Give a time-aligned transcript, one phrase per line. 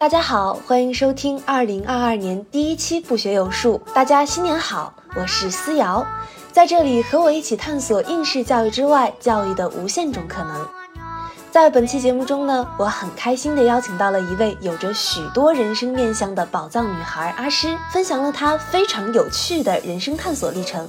[0.00, 3.78] 大家好，欢迎收听二零二二年第一期不学有术。
[3.92, 6.02] 大家新年好，我是思瑶，
[6.50, 10.66] 在这里和我一起探索应试教育之外教育的无限种可能。
[11.50, 20.88] 在本期节目中呢，我很开心地邀请到了一位有着许多人生面向的宝藏女孩阿诗，分享了她非常有趣的人生探索历程。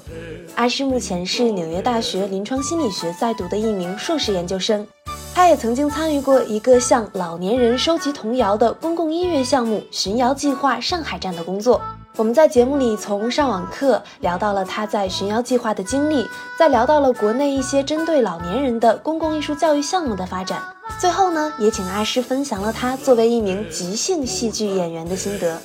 [0.56, 4.88] 阿诗目前是纽约大学临床心理学在读的一名硕士研究生，
[5.34, 11.82] 她也曾经参与过一个向老年人收集童谣的公共音乐项目“寻谣计划上海站”的工作。
[12.18, 16.28] 我们在节目里从上网课聊到了他在寻谣计划的经历，
[16.60, 20.62] 再聊到了国内一些针对老年人的公共艺术教育项目的发展。
[21.00, 25.58] 最后呢，也请阿诗分享了他作为一名即兴戏剧演员的心得。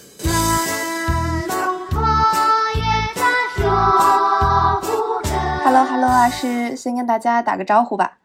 [5.64, 8.18] Hello Hello，阿诗，先跟大家打个招呼吧。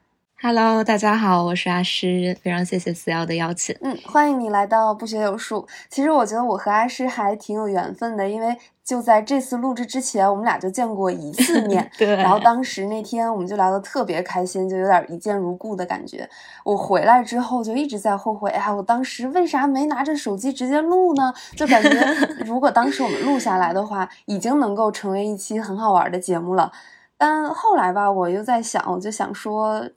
[0.44, 3.76] Hello，大家好，我是阿诗，非常谢谢思瑶的邀请。
[3.82, 5.68] 嗯，欢迎你来到不学有术。
[5.88, 11.88] 其实我觉得我和阿诗还挺有缘分的，因为就在这次录制之前，我们俩就见过一次 面。
[11.96, 12.16] 对。
[12.16, 16.28] 然后当时那天我们就聊得特别开心，就有点一见如故的感觉。
[16.66, 21.32] 我回来之后就一直在后悔，哎呀，我当时为啥没拿着手机直接录呢？
[21.56, 21.90] 就感觉
[22.48, 26.72] 如果当时我们录下来的话，已经能够成为一期很好玩的节目了。
[27.16, 29.88] 但后来吧，我又在想，我就想说。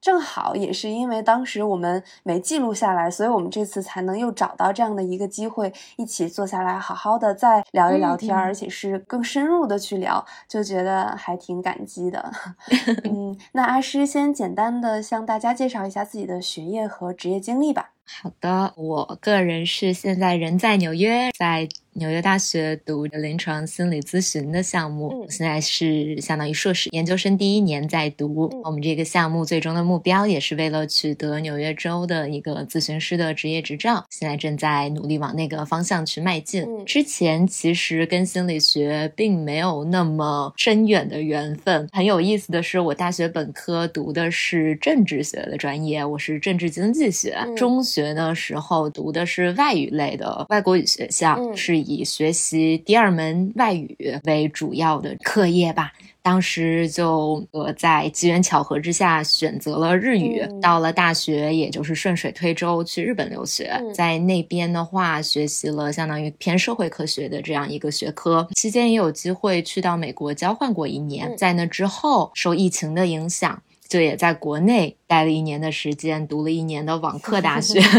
[0.00, 12.32] 正好也是因为当时我们没记录下来，所以我们这次才能又找到这样的一个机会，一起坐下来好好的再聊一聊天，而且是更深入的去聊，就觉得还挺感激的。
[13.04, 17.90] 嗯，那阿诗先简单的向大家介绍一下自己的学业和职业经历吧。
[18.22, 21.68] 好的，我个人是现在人在纽约，在。
[22.00, 28.50] 纽约大学读临床心理咨询的项目，现在是相当于硕士研究生第一年在读。
[28.64, 36.66] 我们这个项目最终的目标也是为了取得纽约州的一个咨询师的职业执照，现在正在努力往那个方向去迈进。
[36.86, 41.86] 之前其实跟心理学并没有那么深远的缘分。
[41.92, 47.36] 很有意思的是，我大学本科读的是政治学的专业，我是政治经济学。
[47.54, 51.78] 中学的时候读的是外语类的外国语学校，是。
[51.89, 55.92] 以学习第二门外语为主要的课业吧。
[56.22, 60.46] 当时就呃在机缘巧合之下选择了日语。
[60.60, 68.46] 到了大学，也就是顺水推舟去日本留学，在那边的话学习了相当于偏社会科学的这样一个学科。
[68.54, 71.34] 期间也有机会去到美国交换过一年。
[71.38, 77.80] 在那之后，受疫情的影响，就也在国内待了一年的时间，读了一年的网课大学。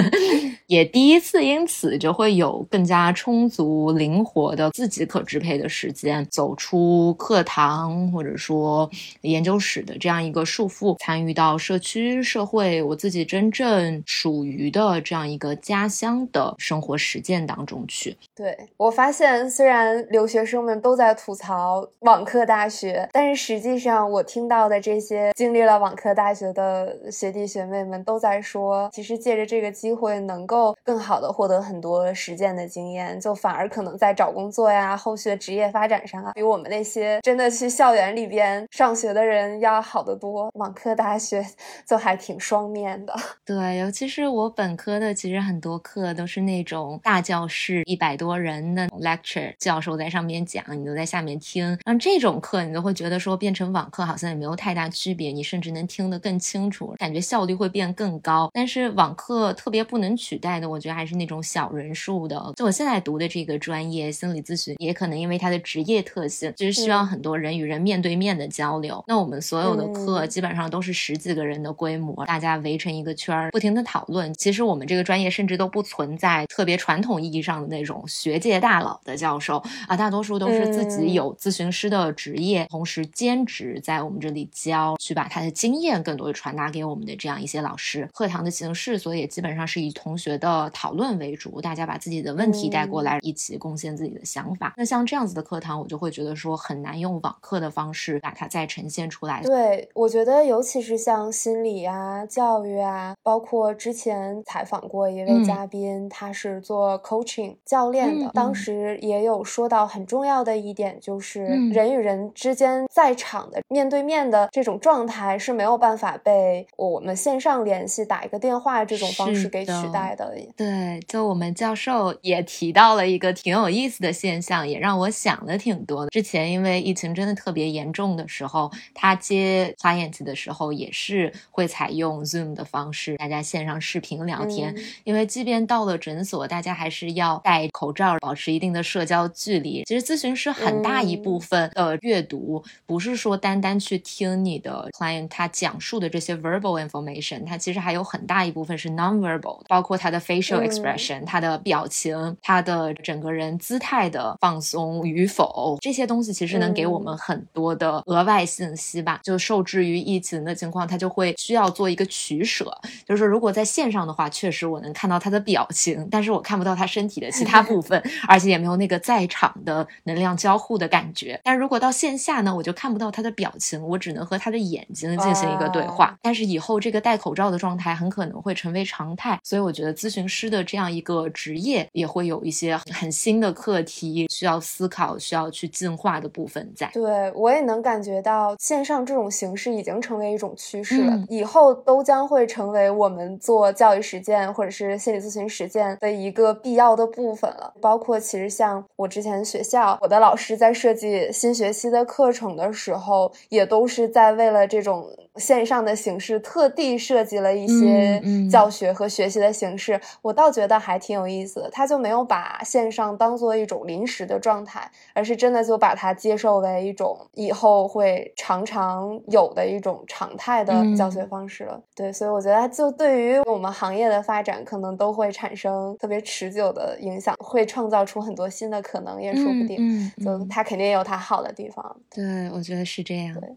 [0.71, 8.89] 也第一次因此就会有更加充足、灵活的自己可支配的时间，走出课堂或者说
[9.19, 18.15] 研究室的这样一个束缚，参与到社区、社会，我自己真正属于的这样一个家乡的生活实践当中去。
[18.33, 30.60] 对我发现，虽然留学生们都在吐槽网课大学，但是实际上我听到的这些经历了网课大学的学弟学妹们都在说，其实借着这个机会能够。
[30.83, 40.49] 更好的获得很多实践的经验，就反而可能在找工作呀、后续的职业发展上啊，比我们那些真的去校园里边上学的人要好得多。
[40.55, 41.45] 网课大学
[41.87, 43.13] 就还挺双面的。
[43.45, 51.77] 对，尤其是我本科的，其实很多课都是那种大教室，一百多人的 lecture，教授在上面讲，你都在下面听。
[51.85, 58.49] 像这种课，你都会觉得说变成网课好像也没有太大区别，你甚至能听得更清楚，感觉效率会变更高。
[58.53, 60.51] 但是网课特别不能取代。
[60.61, 62.53] 的我觉得还是那种小人数的。
[62.55, 69.03] 就我现在读的这个专业，心理咨询，也可能因为它的职业特性，就是需要很多人与人面对面的交流。
[69.07, 74.31] 那我们所有的课基本上都是十几个人的规模，大家围成一个圈儿，不停的讨论。
[74.33, 88.07] 其实我们这个专业甚至都不存在特别传统意义上的那种学界大佬的教授啊，大多数都是自己有咨询师的职业，同时兼职在我们这里教，去把他的经验更多的传达给我们的这样一些老师。
[88.13, 90.30] 课堂的形式，所以也基本上是以同学。
[90.37, 94.73] 的讨论为主，大家把自己的问题带过来，一起贡献自己的想法。
[94.77, 99.41] 那像这样子的课堂，我就会觉得说很难用网课的方式把它再呈现出来。
[99.41, 120.20] 对，我觉得尤其是像心理啊、教育啊，包括之前采访过一位嘉宾，他是做 coaching 教练的，当时也有说到很重要的一点，就是人与人之间在场的面对面的这种状态是没有办法被我们线上联系、打一个电话这种方式给取代的。
[120.29, 120.53] 的。
[120.55, 126.09] 对，就我们教授也提到了一个挺有意思的现象，也让我想了挺多的。
[126.09, 134.75] 之前因为疫情真的特别严重的时候，他接 client 的时候也是会采用 Zoom 的方式，大家线上视频聊天。
[135.03, 139.83] 因为即便到了诊所，大家还是要戴口罩，保持一定的社交距离。
[139.85, 159.19] 其实咨询师很大一部分的阅读，不是说单单去听你的 client 他讲述的这些 verbal information，他其实还有很大一部分是 non-verbal，包括他的 facial expression，他的表情，他的整个人姿态的放松与否，这些东西其实能给我们很多的额外信息吧。
[159.23, 162.71] 就受制于疫情的情况，他就会需要做一个取舍，
[163.05, 171.39] 就是说如果在线上的话，确实我能看到他的表情，但是我看不到他身体的其他部分，而且也没有那个在场的能量交互的感觉。
[171.43, 176.17] 但如果到线下呢，我就看不到他的表情，我只能和他的眼睛进行一个对话。
[176.21, 186.89] 但是以后这个戴口罩的状态很可能会成为常态，所以我觉得咨询师的这样一个职业也会有一些很新的课题需要思考、需要去进化的部分在。
[186.91, 197.71] 对我也能感觉到线上这种形式已经成为一种趋势了，以后都将会成为我们做教育实践或者是心理咨询实践的一个必要的部分了。
[197.79, 205.05] 包括其实像我之前学校，我的老师在设计新学期的课程的时候，也都是在为了这种。
[205.37, 208.21] 线上的形式特地设计了一些
[208.51, 209.90] 教学和学习的形式，
[210.21, 211.69] 我倒觉得还挺有意思的。
[211.69, 221.79] 他就没有把线上当做一种临时的状态，而是真的就把它接受为一种以后会常常有的一种常态的教学方式了。
[221.95, 229.77] 对，所以我觉得就对于我们行业的发展，可能都会产生特别持久的影响，会创造出很多新的可能，也说不定。
[229.79, 231.95] 嗯就它肯定也有它好的地方。
[232.09, 233.39] 对，我觉得是这样。
[233.39, 233.49] 对，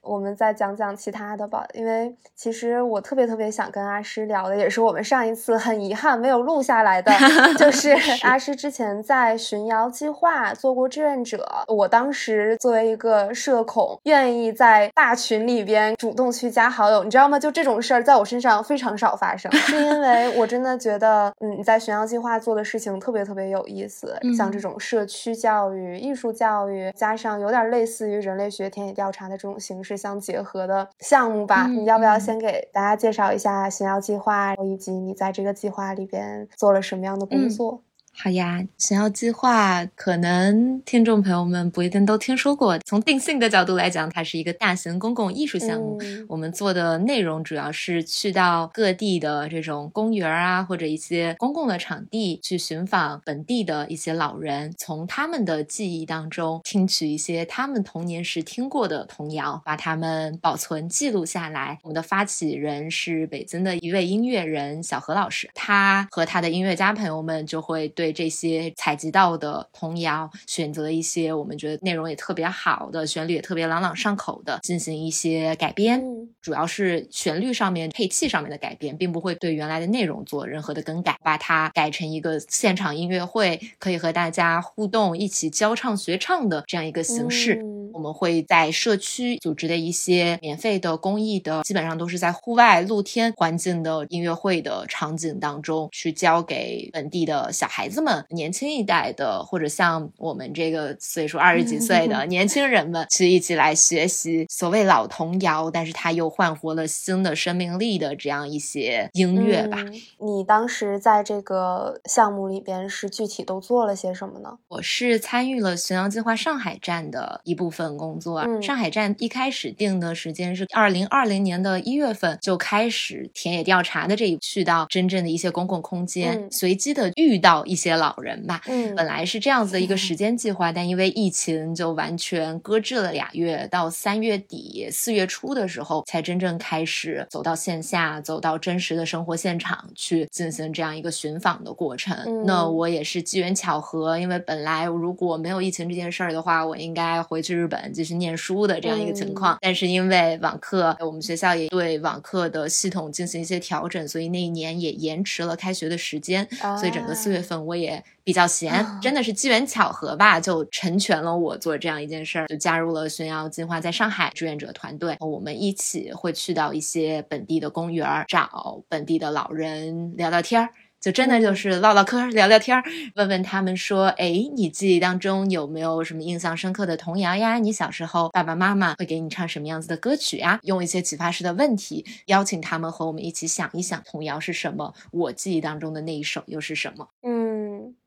[0.00, 1.10] 我们再讲讲其。
[1.10, 7.12] 他的吧，因为其实我特别特别想跟阿诗聊的，也是我们上一次很遗憾没有录下来的，
[7.58, 11.46] 就是阿诗之前在寻瑶计划做过志愿者。
[11.68, 17.38] 我当时作为一个社恐，愿意在大群里边主动去加好友，你知道吗？
[17.38, 30.86] 就这种事儿在我身上非常少发生，是因为我真的觉得，嗯，你在寻瑶计划做的事情特别特别有意思， 像这种社区教育、艺术教育，加上有点类似于人类学田野调查的这种形式相结合的。
[30.98, 37.84] 项目吧，你要不要先给大家介绍一下寻瑶计划，以及你在这个计划里边做了什么样的工作？
[38.12, 42.78] 好呀，想要计划可能听众朋友们不一定都听说过。
[42.80, 45.98] 从定性的角度来讲，它是一个大型公共艺术项目。
[46.28, 61.78] 我们做的内容主要是去到各地的这种公园啊，或者一些公共的场地，去寻访本地的一些老人，从他们的记忆当中听取一些他们童年时听过的童谣，把他们保存记录下来。
[61.82, 68.10] 我们的发起人是北京的一位音乐人小何老师，他和他的音乐家朋友们就会对。
[68.20, 76.02] 这些采集到的童谣，选择一些我们觉得内容也特别好的，旋律也特别朗朗上口的，进行一些改编，
[76.42, 87.64] 主要是旋律上面、配器上面的改编，并不会对原来的内容做任何的更改，把它改成一个现场音乐会，可以和大家互动、一起教唱学唱的这样一个形式。
[87.92, 98.00] 我们会在社区组织的一些免费的公益的，基本上都是在户外露天环境的音乐会的场景当中，去教给本地的小孩子。
[98.00, 109.84] 们年轻一代的，或者像我们这个岁数二十几岁的 年轻人们，去一起来学习所谓老童谣，但是它又焕活了新的生命力的这样一些音乐吧。
[110.18, 114.56] 你当时在这个项目里边是具体都做了些什么呢？
[114.68, 118.42] 我是参与了巡洋计划上海站的一部分工作。
[118.62, 128.00] 上海站一开始定的时间是二零二零年的一月份就开始田野调查的这一去到真正的一些公共空间，随机的遇到一些。
[128.00, 142.16] 老人吧，嗯，本来是这样子的一个时间计划，但因为疫情就完全搁置了俩月，到三月底四月初的时候才真正开始走到线下，走到真实的生活现场去进行这样一个寻访的过程。
[142.46, 149.58] 那我也是机缘巧合，因为本来如果没有疫情这件事儿的话，我应该回去日本继续念书的这样一个情况。
[149.60, 156.48] 但是因为网课，我们学校也对网课的系统进行一些调整，所以那一年也延迟了开学的时间。
[156.78, 158.02] 所以整个四月份我也。
[158.22, 165.16] 比较闲，真的是机缘巧合吧，就成全了我做这样一件事儿，就加入了炫耀计划在上海志愿者团队。
[165.18, 170.68] 我们一起会去到一些本地的公园，找本地的老人聊聊天儿。
[171.00, 172.84] 就真的就是唠唠嗑、聊聊天儿，
[173.16, 177.58] 问问他们说，哎，你记忆当中有没有什么印象深刻的童谣呀？
[177.58, 180.60] 你小时候爸爸妈妈会给你唱什么样子的歌曲呀？
[180.62, 187.08] 用一些启发式的问题，邀请他们和我们一起想一想童谣是什么，我记忆当中的那一首又是什么？
[187.22, 187.49] 嗯。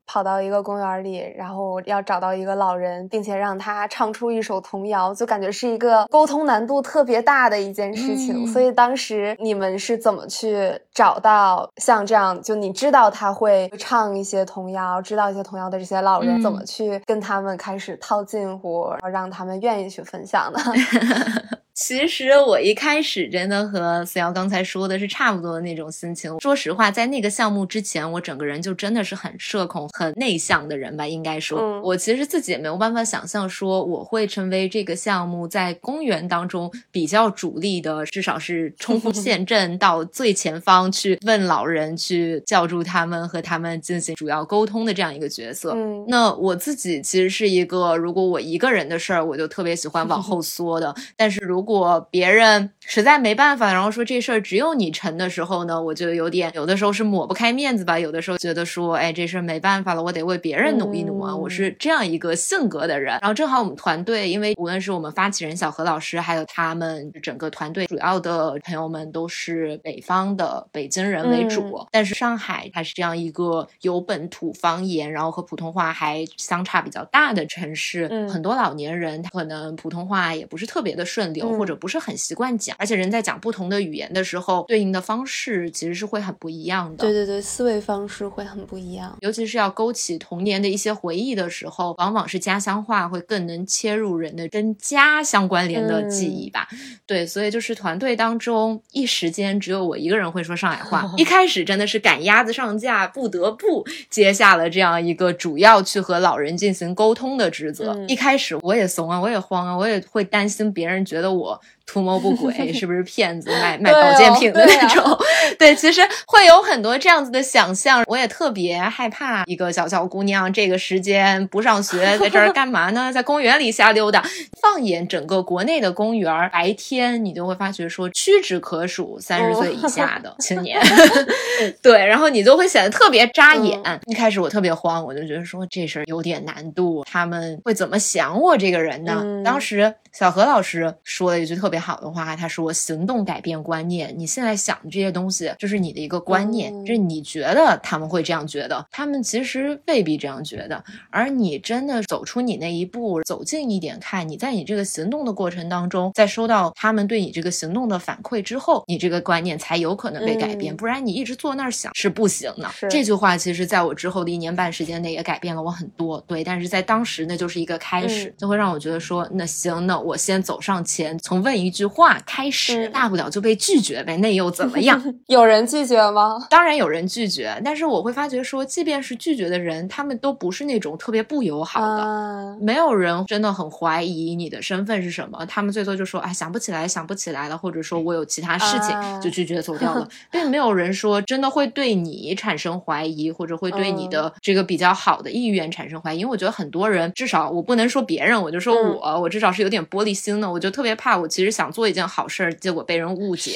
[0.06, 8.46] 跑到一个公园里，然后要找到一个老人，并且让他唱出一首童谣，就感觉是一个沟通难度特别大的一件事情。
[8.46, 20.58] 所以当时你们是怎么去找到像这样，就你知道他会唱一些童谣，知道一些童谣的这些老人，怎么去跟他们开始套近乎，然后让他们愿意去分享呢？
[21.74, 26.38] 其实我一开始真的和思瑶刚才说的是差不多的那种心情。
[26.40, 31.04] 说实话，在那个项目之前，我整个人就真的是很社恐、很内向的人吧。
[31.04, 45.76] 应该说，我其实自己也没有办法想象说我会成为这个项目在公园当中比较主力的，至少是冲锋 陷阵到最前方去问老人、去叫住他们和他们进行主要沟通的这样一个角色。
[46.06, 50.94] 那我自己其实是一个，如果我一个人的事儿，我就特别喜欢往后 缩的。
[51.16, 63.18] 但是如如果别人实在没办法，然后说这事儿只有你成的时候呢，我就有点有的时候是抹不开面子吧，有的时候觉得说，哎，这事儿没办法了，我得为别人努一努啊，我是这样一个性格的人。
[63.20, 81.53] 然后正好我们团队，因为无论是我们发起人小何老师，还有他们整个团队主要的朋友们都是北方的北京人为主，但是上海它是这样一个有本土方言，然后和普通话还相差比较大的城市，很多老年人他可能普通话也不是特别的顺溜。
[81.56, 87.04] 或者不是很习惯讲，而且人在讲不同的语言的时候，对应的方式其实是会很不一样的。
[87.04, 89.16] 对对对，思维方式会很不一样。
[89.20, 96.68] 尤其是要勾起童年的一些回忆的时候，往往是家乡话会更能切入人的跟家相关联的记忆吧。
[97.06, 101.10] 对，所以就是团队当中一时间只有我一个人会说上海话。
[101.16, 107.94] 一开始真的是赶鸭子上架，不得不接下了这样一个主要去和老人进行沟通的职责。
[108.08, 111.43] 一开始我也怂啊，我也慌啊，我也会担心别人觉得我。
[111.44, 115.18] 我图谋不轨， 是不是骗子卖卖保健品的那种？
[115.58, 118.02] 对，其实会有很多这样子的想象。
[118.06, 123.12] 我也特别害怕一个小小姑娘这个时间不上学，在这儿干嘛呢？
[123.12, 124.24] 在公园里瞎溜达。
[124.62, 130.80] 放眼整个国内的公园，白天你就会发觉说屈指可数三十岁以下的青年。
[131.82, 133.78] 对，然后你就会显得特别扎眼。
[134.06, 139.22] 一开始我特别慌，我就觉得说这事儿有点难度，他们会怎么想我这个人呢？
[139.44, 141.74] 当时小何老师说了一句特别。
[141.84, 144.14] 好的话，他说：“行动改变观念。
[144.16, 150.82] 你现在想的这些东西，就是你的一个观念，就是你觉得他们会这样觉得，他们其实未必这样觉得。
[151.10, 160.74] 而你真的走出你那一步，走近一点看，你在你这个行动的过程当中，在收到他们对你这个行动的反馈之后，你这个观念才有可能被改变。
[160.76, 162.70] 不然你一直坐那儿想是不行的。
[162.88, 166.22] 这句话其实在我之后的一年半时间内也改变了我很多。
[166.26, 175.02] 对，但是在当时那就是一个开始，就会让我觉得说，那行，那我先走上前，从问一。”句话开始，大不了就被拒绝呗，那又怎么样？
[175.26, 176.38] 有人拒绝吗？
[176.48, 201.54] 当然有人拒绝，但是我会发觉说，即便是拒绝的人，他们都不是那种特别不友好的，没有人真的很怀疑你的身份是什么，他们最多就说，哎，想不起来，想不起来了，或者说我有其他事情就拒绝走掉了， 并没有人说真的会对你产生怀疑，或者会对你的这个比较好的意愿产生怀疑，因为我觉得很多人，至少我不能说别人，我就说我，我至少是有点玻璃心的，我就特别怕，我其实。
[201.54, 203.52] 想做一件好事儿，结果被人误解，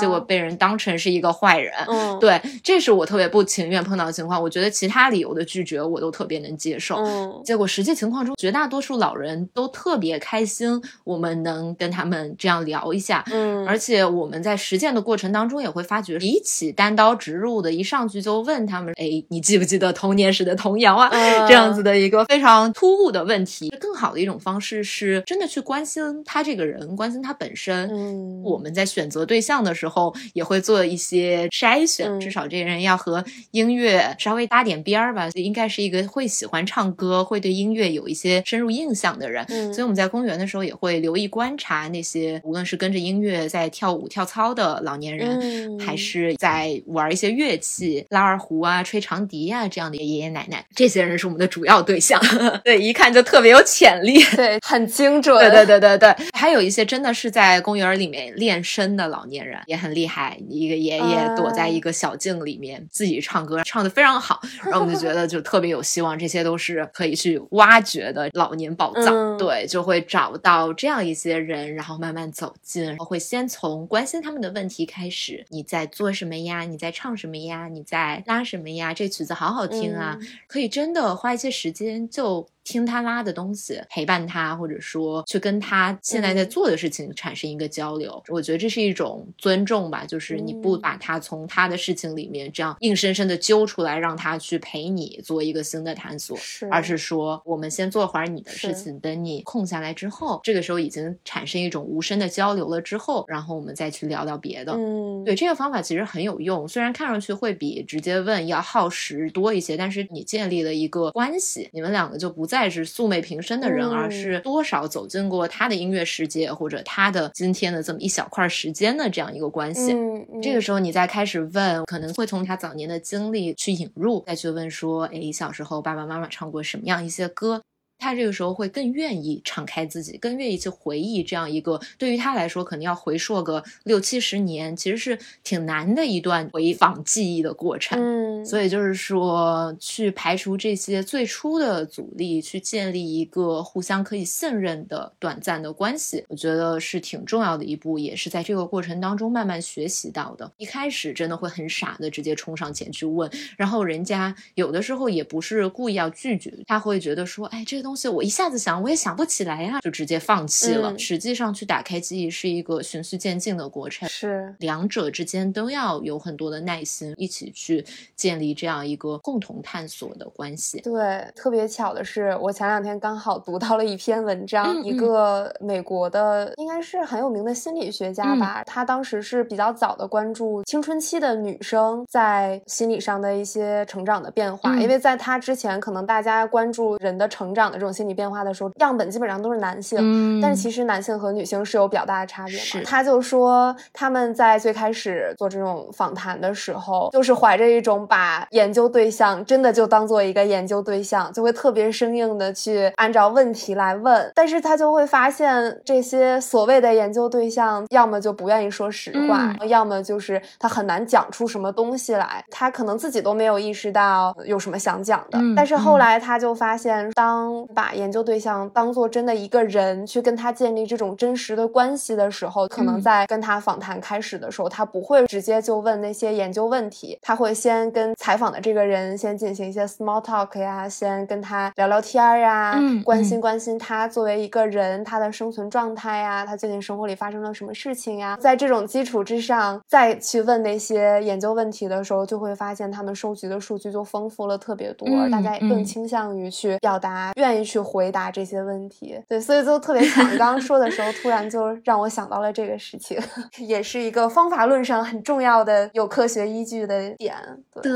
[0.00, 1.70] 结果被人当成是一个坏人。
[1.86, 4.42] 嗯， 对，这是我特别不情愿碰到的情况。
[4.42, 6.96] 我觉得其他理由的拒绝，我都特别能接受。
[6.96, 13.22] 嗯，结果实际情况中，绝大多数老人都特别开心，我们能跟他们这样聊一下。
[13.30, 21.10] 嗯，而且我们在实践的过程当中，也会发觉，比起单刀直入的一上去就问他们，哎，你记不记得童年时的童谣啊？
[21.46, 27.32] 这样子的一个非常突兀的问题，更好的一种方式是真的去关心他这个人，关心他。
[27.42, 39.44] 本身，嗯，我们在选择对象的时候也会做一些筛选，至少这个人要和音乐稍微搭点边儿吧，应该是一个会喜欢唱歌、会对音乐有一些深入印象的人。
[39.72, 52.20] 所以我们在公园的时候也会留意观察那些无论是跟着音乐在跳舞跳操的老年人，还是在玩一些乐器、拉二胡啊、吹长笛啊这样的爷爷奶奶，这些人是我们的主要对象。
[52.62, 55.36] 对，一看就特别有潜力，对，很精准。
[55.38, 57.32] 对对对对对对，还有一些真的是。
[57.32, 69.38] 在公园里面练声的老年人也很厉害，一个爷爷躲在一个小径里面自己唱歌，唱的非常好，然后我们就觉得就特别有希望，这些都是可以去挖掘的老年宝藏。
[69.38, 75.46] 对，就会找到这样一些人，然后慢慢走近，会先从关心他们的问题开始。
[75.48, 76.64] 你在做什么呀？
[76.64, 77.68] 你在唱什么呀？
[77.68, 78.92] 你在拉什么呀？
[78.92, 80.18] 这曲子好好听啊！
[80.46, 82.46] 可以真的花一些时间就。
[82.64, 90.04] 听他拉的东西，陪伴他，或者说去跟他现在在做的事情产生一个交流，我觉得这是一种尊重吧。
[90.06, 96.38] 就是你不把他从他的事情里面这样硬生生的揪出来，让他去陪你做一个新的探索，
[96.70, 104.72] 而是说我们先做会儿你的事情，等你空下来之后，这个时候已经产生一种无声的交流了之后，然后我们再去聊聊别的。
[104.72, 112.51] 嗯，对，这个方法其实很有用，虽然看上去会比直接问要耗时多一些，但是你建立了一个关系，你们两个就不。
[112.52, 119.96] 再是素昧平生的人，而是多少走进过他的音乐世界，或者他的今天的这么一小块时间的这样一个关系。
[120.42, 127.62] 这个时候，你再开始问，可能会从他早年的经历去引入，再去问说：“哎，小时候爸爸妈妈唱过什么样一些歌？”
[128.02, 137.96] 他这个时候会更愿意敞开自己，更愿意去回忆这样一个对于他来说可能要回溯个六七十年，其实是挺难的一段回访记忆的过程。
[137.98, 150.50] 嗯，所以就是说，去排除这些最初的阻力，去建立一个互相可以信任的短暂的关系，我觉得是挺重要的一步，也是在这个过程当中慢慢学习到的。
[150.56, 157.91] 一开始真的会很傻的直接冲上前去问，然后人家有的时候也不是故意要拒绝，他会觉得说，哎，这个东西。
[157.92, 160.98] 东西我一下子想，我也想不起来呀，就直接放弃了。
[160.98, 167.84] 实际上，去打开记忆是一个循序渐进的过程，是两者之间都要有很多的耐心，一起去
[168.16, 170.80] 建立这样一个共同探索的关系。
[170.80, 187.81] 对，特别巧的是，我前两天刚好读到了一篇文章，一个美国的应该是很有名的心理学家吧，他当时是比较早的关注青春期的女生在心理上的一些成长的变化，因为在他之前，可能大家关注人的成长的。
[187.82, 192.84] 这种心理变化的时候，样本基本上都是男性，嗯，但是其实男性和女性是有比较大的差别嘛。
[192.84, 204.30] 他就说他们在最开始做这种访谈的时候，就是怀着一种把研究对象真的就当做一个研究对象，就会特别生硬的去按照问题来问。
[204.36, 212.44] 但是他就会发现这些所谓的研究对象，要么就不愿意说实话，要么就是他很难讲出什么东西来。
[212.48, 215.40] 他可能自己都没有意识到有什么想讲的。
[215.56, 247.62] 但是后来他就发现，当把研究对象当做真的一个人去跟他建立这种真实的关系的时候，可能在跟他访谈开始的时候，他不会直接就问那些研究问题，他会先跟采访的这个人先进行一些 small talk 呀，先跟他聊聊天儿呀，关心关心他作为一个人他的生存状态呀，他最近生活里发生了什么事情呀，在这种基础之上再去问那些研究问题的时候，就会发现他们收集的数据就丰富了特别多，大家也更倾向于去表达，愿意。
[247.72, 250.22] 去回答这些问题，对，所以就特别巧。
[250.24, 253.18] 你刚刚说的时候，突然就让我想到了这个事情，
[253.64, 257.34] 也是一个方法论上很重要的、有科学依据的点。
[257.80, 257.92] 对，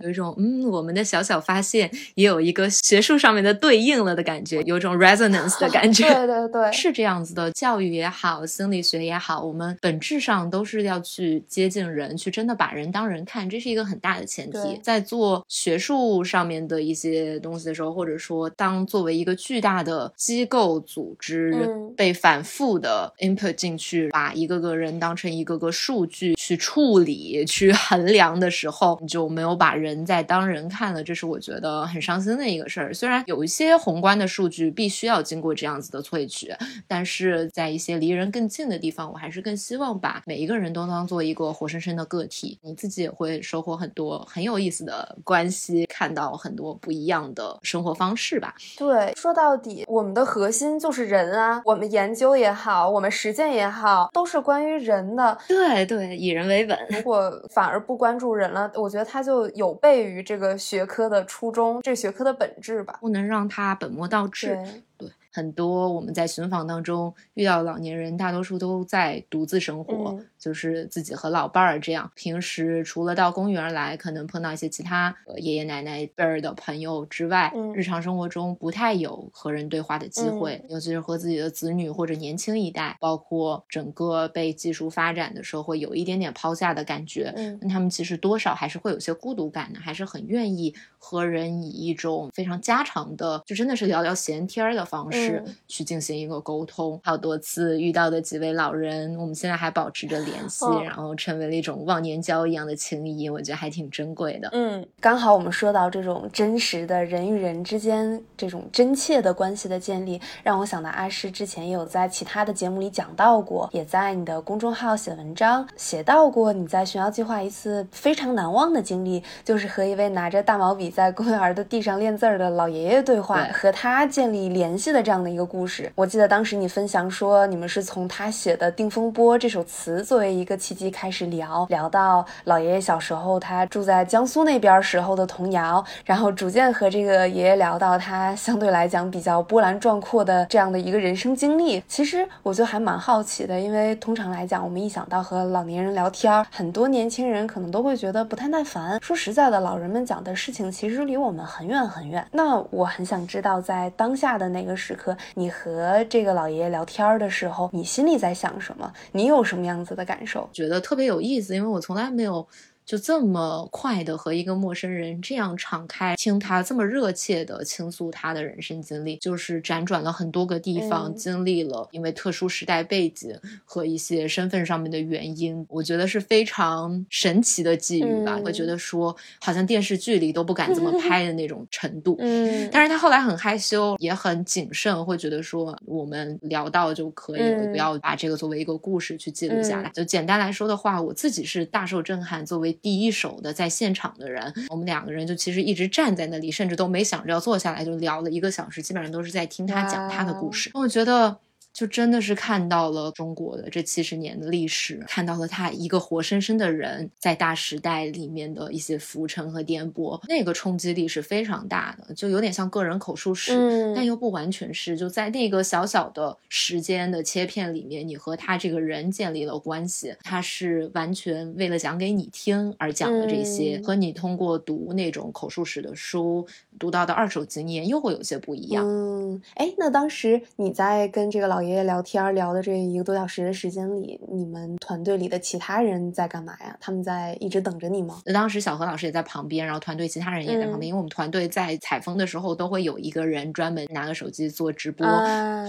[0.00, 6.04] 有一种嗯，我们的小小发现也有一个学术上面的对应了的感觉，有种 resonance 的感觉。
[6.12, 7.50] 对对对， 是这样子的。
[7.52, 14.80] 教育也好，心理学也好，我们本质上都是要去接近人，去真的把人当人看，这是一个很大的前提。
[14.82, 21.54] 在做学术上面的一些东西的时候，或者说当作为一个巨大的机构组织
[21.96, 31.02] 被反复的 input 进去，把一个个人当成一个个数据去处理、去衡量的时候，你就没有把人在当人看了。
[31.02, 32.92] 这是我觉得很伤心的一个事儿。
[32.92, 36.52] 虽然有一些宏观的数据必须要经过这样子的萃取，
[36.86, 42.58] 但是在一些离人更近的地方，我还是更希望把每一个人都当做一个活生生的个体。
[42.60, 48.54] 你自己也会收获很多很有意思的关系，看到很多不一样的生活方式吧。
[48.76, 48.89] 对。
[49.16, 51.60] 说到底，我们的核心就是人啊。
[51.64, 55.36] 我们研究也好，我们实践也好，都是关于人的。
[55.48, 56.78] 对对，以人为本。
[56.90, 62.98] 如果反而不关注人了，我觉得他就有悖于这个学科的初衷，这学科的本质吧。
[63.00, 64.58] 不能让他本末倒置。
[64.96, 65.08] 对。
[65.32, 72.10] 很多我们在寻访当中遇到老年人，大多数都在独自生活，就是自己和老伴儿这样。
[72.14, 87.32] 平时除了到公园来，可能碰到一些其他爷爷奶奶辈儿的朋友之外，日常生活中不太有和人对话的机会，尤其是和自己的子女或者年轻一代，包括整个被技术发展的社会有一点点抛下的感觉。
[87.60, 95.19] 那他们其实多少还是会有些孤独感的，还是很愿意和人以一种非常家常的，就真的是聊聊闲天儿的方式。
[95.20, 97.00] 式去进行一个沟通。
[97.04, 104.48] 好多次遇到的几位老人，我们现在还保持着联系，然后成为了一种忘年交一样的情谊，我觉得还挺珍贵的。
[104.52, 125.90] 嗯，刚好我们说到这种真实的人与人之间这种真切的关系的建立，让我想到阿诗之前也有在其他的节目里讲到过，也在你的公众号写文章写到过你在寻妖计划一次非常难忘的经历，就是和一位拿着大毛笔在公园的地上练字儿的老爷爷对话，和他建立联系的这这样的一个故事。
[125.96, 141.82] 我记得当时你分享说，你们是从他写的《定风波》这首词作为一个契机开始聊，聊到老爷爷小时候他住在江苏那边时候的童谣，然后逐渐和这个爷爷聊到他相对来讲比较波澜壮阔的这样的一个人生经历。
[141.88, 149.00] 其实我就还蛮好奇的，因为通常来讲，我们一想到和老年人聊天，很多年轻人可能都会觉得不太耐烦。
[149.02, 152.24] 说实在的，老人们讲的事情其实离我们很远很远。
[152.30, 154.96] 那我很想知道，在当下的那个时，
[155.34, 158.92] 你和这个老爷爷聊天的时候，你心里在想什么？
[159.12, 160.48] 你有什么样子的感受？
[160.52, 162.46] 觉得特别有意思，因为我从来没有。
[162.90, 173.32] 就这么快的和一个陌生人这样敞开，听他这么热切的倾诉他的人生经历，就是辗转了很多个地方，经历了因为特殊时代背景
[173.64, 178.36] 和一些身份上面的原因，我觉得是非常神奇的际遇吧。
[178.42, 182.16] 会觉得说，好像电视剧里都不敢这么 拍的那种程度。
[182.18, 189.88] 嗯，但是他后来很害羞，也很谨慎，会觉得说，我们聊到就可以了，不要把这个作为一个故事去记录下来。
[189.94, 192.76] 就简单来说的话，我自己是大受震撼，作为。
[192.82, 200.70] 第一手的在现场的人，我们两个人就其实一直站在那里，甚至都没想着要坐下来，就聊了一个小时，基本上都是在听他讲他的故事。
[200.74, 201.38] 我觉得。
[201.72, 214.96] 就真的是看到了中国的这七十年的历史，看到了他一个活生生的人在大时代里面的一些浮沉和颠簸，那个冲击力是非常大的，就有点像个人口述史，但又不完全是。
[214.96, 226.46] 就在那个小小的时间的切片里面，你和他这个人建立了关系，他是完全为了讲给你听而讲的这些，和你通过读那种口述史的书
[226.80, 228.84] 读到的二手经验又会有些不一样。
[228.84, 231.59] 嗯，哎，那当时你在跟这个老。
[231.62, 236.76] 爷爷聊天聊的这一个多小时的时间里，你们团队里的其他人在干嘛呀？
[236.80, 238.20] 他们在一直等着你吗？
[238.32, 245.06] 当时小何老师也在旁边，然后团队其他人也在旁边，因为我们团队在采风的时候都会有一个人专门拿个手机做直播，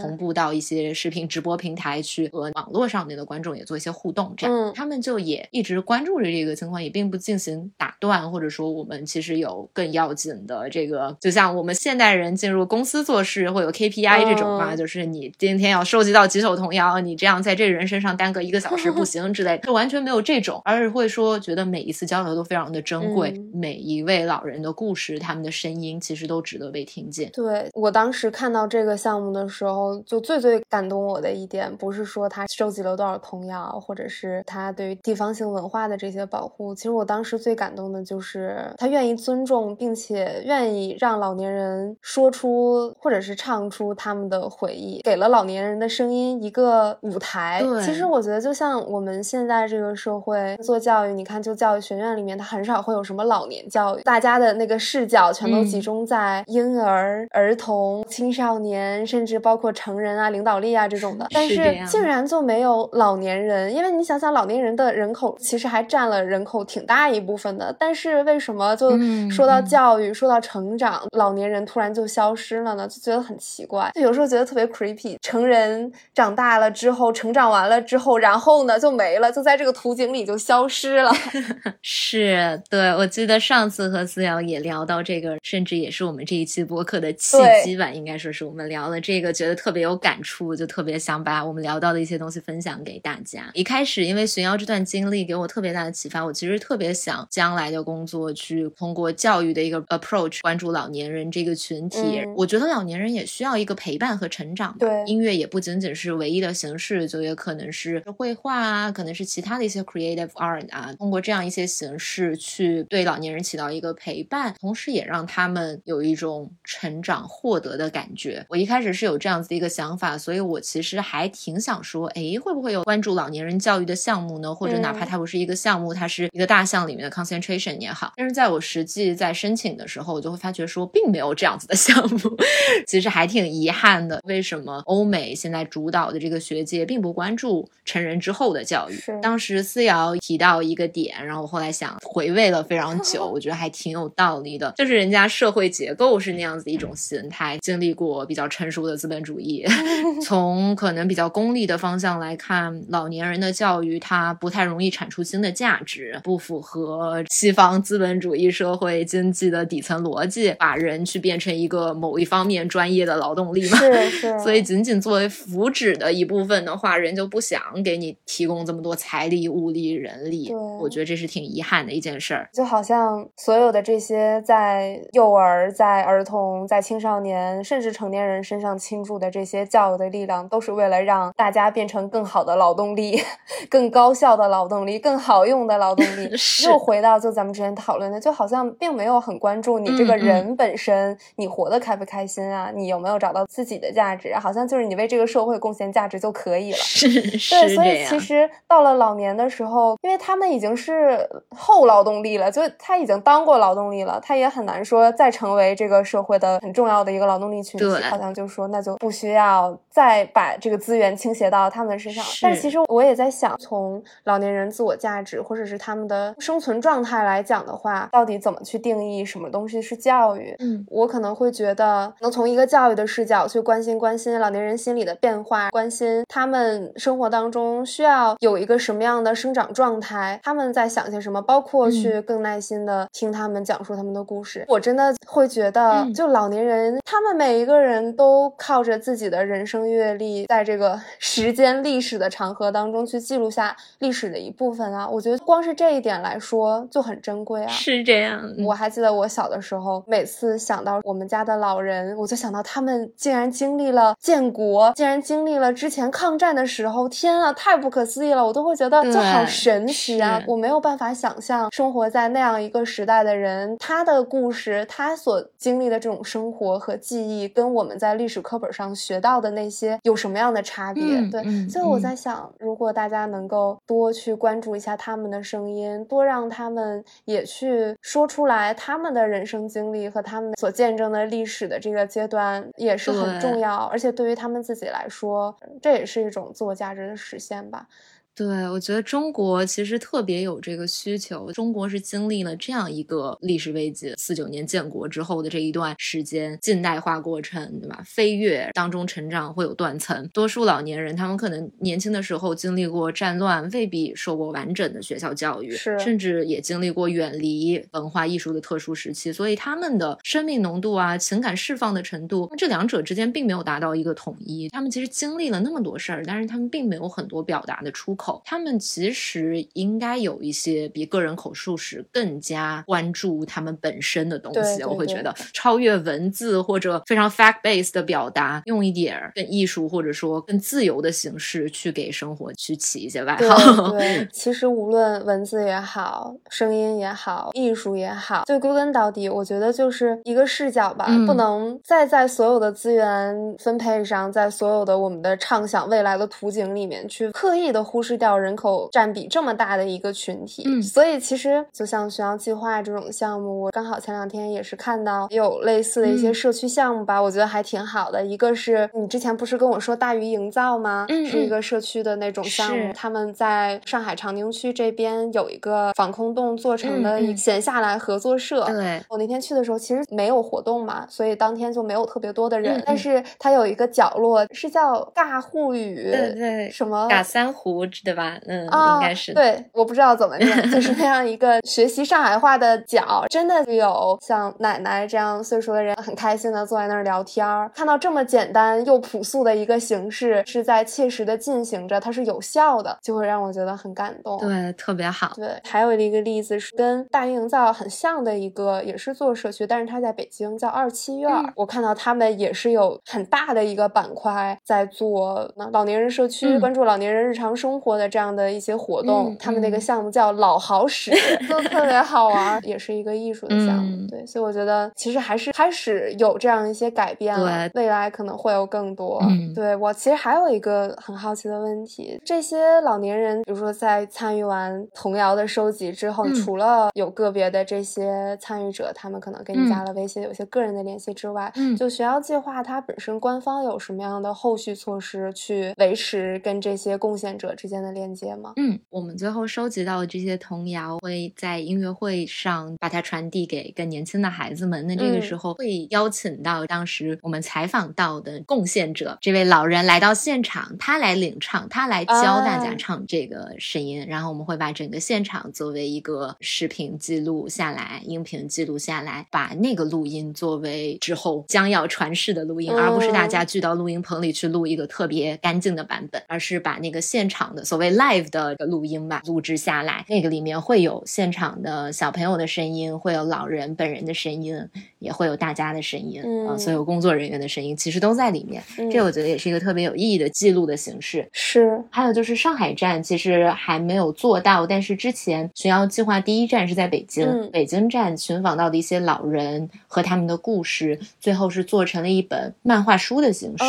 [0.02, 15.81] 同步到一些视频直播平台去和网络上面的观众也做一些互动，这样他们就也一直关注着这个情况，也并不进行打断，或者说我们其实有更要紧的这个，就像我们现代人进入公司做事会有 KPI 这种嘛，就是你今天要。
[15.84, 27.30] 收集到几首童谣，你这样在这人身上耽搁一个小时不行之类， 就完全没有这种，而是会说觉得每一次交流都非常的珍贵，每一位老人的故事，他们的声音其实都值得被听见。
[27.32, 45.71] 对我当时看到这个项目的时候，就最最感动我的一点，不是说他收集了多少童谣，或者是他对于地方性文化的这些保护，其实我当时最感动的就是他愿意尊重，并且愿意让老年人说出或者是唱出他们的回忆，给了老年人。
[45.72, 61.26] 人的声音一个舞台，其实我觉得就像我们现在这个社会做教育，你看，就教育学院里面，它很少会有什么老年教育，大家的那个视角全都集中在婴儿、儿童、青少年，甚至包括成人啊、领导力啊这种的。
[61.32, 67.74] 但是竟然就没有老年人，因为你想想，老年人的人口其实还占了人口挺大一部分的。
[67.80, 68.92] 但是为什么就
[69.30, 72.86] 说到教育、说到成长，老年人突然就消失了呢？
[72.88, 75.61] 就觉得很奇怪，就有时候觉得特别 creepy，成人。
[75.62, 81.12] 人长大了之后，成长完了之后，然后呢就没了，就在这个图景里就消失了。
[81.82, 93.52] 是对，我记得上次和思瑶也聊到这个，甚至也是我们这一期播客的契机吧，应该说是我们聊了这个，觉得特别有感触，就特别想把我们聊到的一些东西分享给大家。
[93.54, 102.00] 一开始因为寻瑶这段经历给我特别大的启发，我其实特别想将来的工作去通过教育的一个 approach 关注老年人这个群体。
[102.36, 105.51] 我觉得老年人也需要一个陪伴和成长，对音乐也。
[105.52, 110.94] 不仅仅是唯一的形式，就也可能是绘画啊，可能是其他的一些 creative art 啊。
[110.98, 118.46] 通过这样一些形式去对老年人起到一个陪伴，同时也让他们有一种成长获得的感觉。
[118.48, 124.56] 我一开始是有这样子的一个想法，所以我其实还挺想说，哎，会不会有关注老年人教育的项目呢？
[124.56, 128.14] 或者哪怕它不是一个项目，它是一个大项里面的 concentration 也好。
[128.16, 132.20] 但是在我实际在申请的时候，我就会发觉说，并没有这样子的项目，
[132.88, 134.22] 其实还挺遗憾的。
[134.24, 135.36] 为什么欧美？
[135.42, 138.96] 现在主导的这个学界并不关注成人之后的教育。
[139.24, 149.66] 当时思瑶提到一个点，然后我后来想回味了非常久， 我觉得还挺有道理的，就是人家社会结构是那样子一种形态，经历过比较成熟的资本主义，
[150.24, 163.78] 从可能比较功利的方向来看，老年人的教育它不太容易产出新的价值，不符合西方资本主义社会经济的底层逻辑，把人去变成一个某一方面专业的劳动力嘛。
[163.78, 164.40] 是 是。
[164.40, 170.54] 所以仅仅作为福祉的一部分的话，人就不想给你提供这么多财力、物力、人力。
[170.80, 172.50] 我觉得这是挺遗憾的一件事儿。
[172.54, 183.20] 就好像所有的这些在幼儿、在儿童、在青少年，甚至成年人身上倾注的这些教育的力量，都是为了让大家变成更好的劳动力、
[183.70, 186.30] 更高效的劳动力、更好用的劳动力。
[186.66, 192.72] 又回到就咱们之前讨论的，就好像并没有很关注你这个人本身，你活得开不开心啊？
[192.76, 194.34] 你有没有找到自己的价值？
[194.36, 196.78] 好像就是你为这个社会贡献价值就可以了。
[196.78, 207.86] 是是对，所以其实到了老年的时候，因为他们已经是后劳动力了，就他已经当过劳动力了，他也很难说再成为这个社会的很重要的一个劳动力群体。
[208.10, 212.24] 好像就说那就不需要再把这个资源倾斜到他们的身上。
[212.42, 220.56] 但其实我也在想，从老年人自我价值或者是他们的生存状态来讲的话，到底怎么去定义什么东西是教育？
[220.60, 234.66] 嗯，我可能会觉得能从一个教育的视角去关心关心老年人心理的变化，关心他们生活当中需要有一个什么样的生长状态，他们在想些什么，包括去更耐心的听他们讲述他们的故事。
[234.68, 245.08] 我真的会觉得，就老年人，他们每一个人都靠着自己的人生阅历，在这个 时间历史的长河当中去记录下历史的一部分啊。
[245.08, 247.68] 我觉得光是这一点来说就很珍贵啊。
[247.70, 258.46] 是这样，我还记得我小的时候，每次想到我们家的老人，我就想到他们竟然经历了建国，竟然经历了之前抗战的时候，天啊，太不可思议了！
[258.46, 260.42] 我都会觉得就好神奇啊！
[260.48, 271.04] 我没有办法想象生活在那样一个时代的人，他的故事，他所经历的这种生活和记忆，跟我们在历史课本上学到的那些有什么样的差别？
[271.30, 283.86] 对，所以我在想，如果大家能够多去关注一下他们的声音，多让他们也去说出来他们的人生经历和他们所见证的历史的这个阶段，也是很重要。
[283.86, 287.88] 而且对于他们自己自己来说，这也是一种自我价值的实现吧。
[288.34, 291.52] 对，我觉得中国其实特别有这个需求。
[291.52, 298.02] 中国是经历了这样一个历史危机，四九年建国之后的这一段时间，近代化过程，对吧？
[298.06, 314.70] 飞跃当中成长会有断层，多数老年人他们可能年轻的时候经历过战乱，未必受过完整的学校教育，是，甚至也经历过远离文化艺术的特殊时期，所以他们的生命浓度啊，情感释放的程度，这两者之间并没有达到一个统一。
[314.70, 318.21] 他们其实经历了那么多事儿，但是他们并没有很多表达的出口。
[318.46, 324.84] 他们其实应该有一些比个人口述史更加关注他们本身的东西。
[324.84, 333.92] 我会觉得超越文字或者非常 fact based 的表达，用一点更艺术或者说更自由的形式去给生活去起一些外号。
[333.98, 348.52] 对，其实无论文字也好，声音也好，艺术也好，就归根到底，我觉得就是一个视角吧，不能再在所有的资源分配上，在所有的我们的畅想未来的图景里面去刻意的忽视掉人。
[348.52, 358.24] 口占比这么大的一个群体，嗯，所以其实就像学校计划这种项目，我刚好前两天也是看到有类似的一些社区项目吧，我觉得还挺好的。
[358.24, 361.06] 一个是你之前不是跟我说大鱼营造吗？
[361.10, 368.66] 嗯，是一个社区的那种项目，他们在上海长宁区这边有一个防空洞做成的闲下来合作社。
[368.66, 378.38] 对，我那天去的时候其实没有活动嘛，所以当天就没有特别多的人，但是它有一个角落是叫尬沪语，对对，什么打三湖对吧？
[378.48, 394.40] 嗯，应该是对，我不知道怎么念， 就是那样一个学习上海话的角，真的有像奶奶这样岁数的人很开心的坐在那儿聊天儿，看到这么简单又朴素的一个形式是在切实的进行着，它是有效的，就会让我觉得很感动。
[394.40, 395.32] 对，特别好。
[395.36, 407.91] 对，还有一个例子是跟大营造很像的一个，也是做社区，但是它在北京叫二七院，我看到他们也是有很大的一个板块在做老年人社区，关注老年人日常生活。
[407.92, 409.36] 活的这样的一些活动。
[409.38, 411.12] 他们那个项目叫老好使，
[411.50, 414.08] 都特别好玩， 也是一个艺术的项目。
[414.08, 419.22] 对，所以我觉得其实还是开始有这样一些改变了，未来可能会有更多。
[419.54, 438.54] 对我其实还有一个很好奇的问题，这些老年人，比如说在参与完童谣的收集之后，除了有个别的这些参与者，他们可能给你加了微信，有些个人的联系之外，就学校计划它本身官方有什么样的后续措施去维持跟这些贡献者之间的链接吗？
[438.58, 444.86] 嗯，我们最后收集到的这些童谣会在音乐会上把它传递给更年轻的孩子们。
[444.88, 474.62] 那这个时候会邀请到当时我们采访到的贡献者，这位老人来到现场，他来领唱，他来教大家唱这个声音，然后我们会把整个现场作为一个视频记录下来，音频记录下来，把那个录音作为之后将要传世的录音，而不是大家聚到录音棚里去录一个特别干净的版本，而是把那个现场的所谓 live 的录音吧录制下来，那个里面会有现场的小朋友的声音，会有老人本人的声音，
[475.00, 478.62] 也会有大家的声音，啊，所有工作人员的声音，其实都在里面。
[478.92, 481.26] 这我觉得也是一个特别有意义的记录的形式。
[481.32, 493.64] 是，还有就是上海站其实还没有做到，但是之前巡谣计划第一站是在北京，北京站寻访到的一些老人和他们的故事，最后是做成了一本漫画书的形式。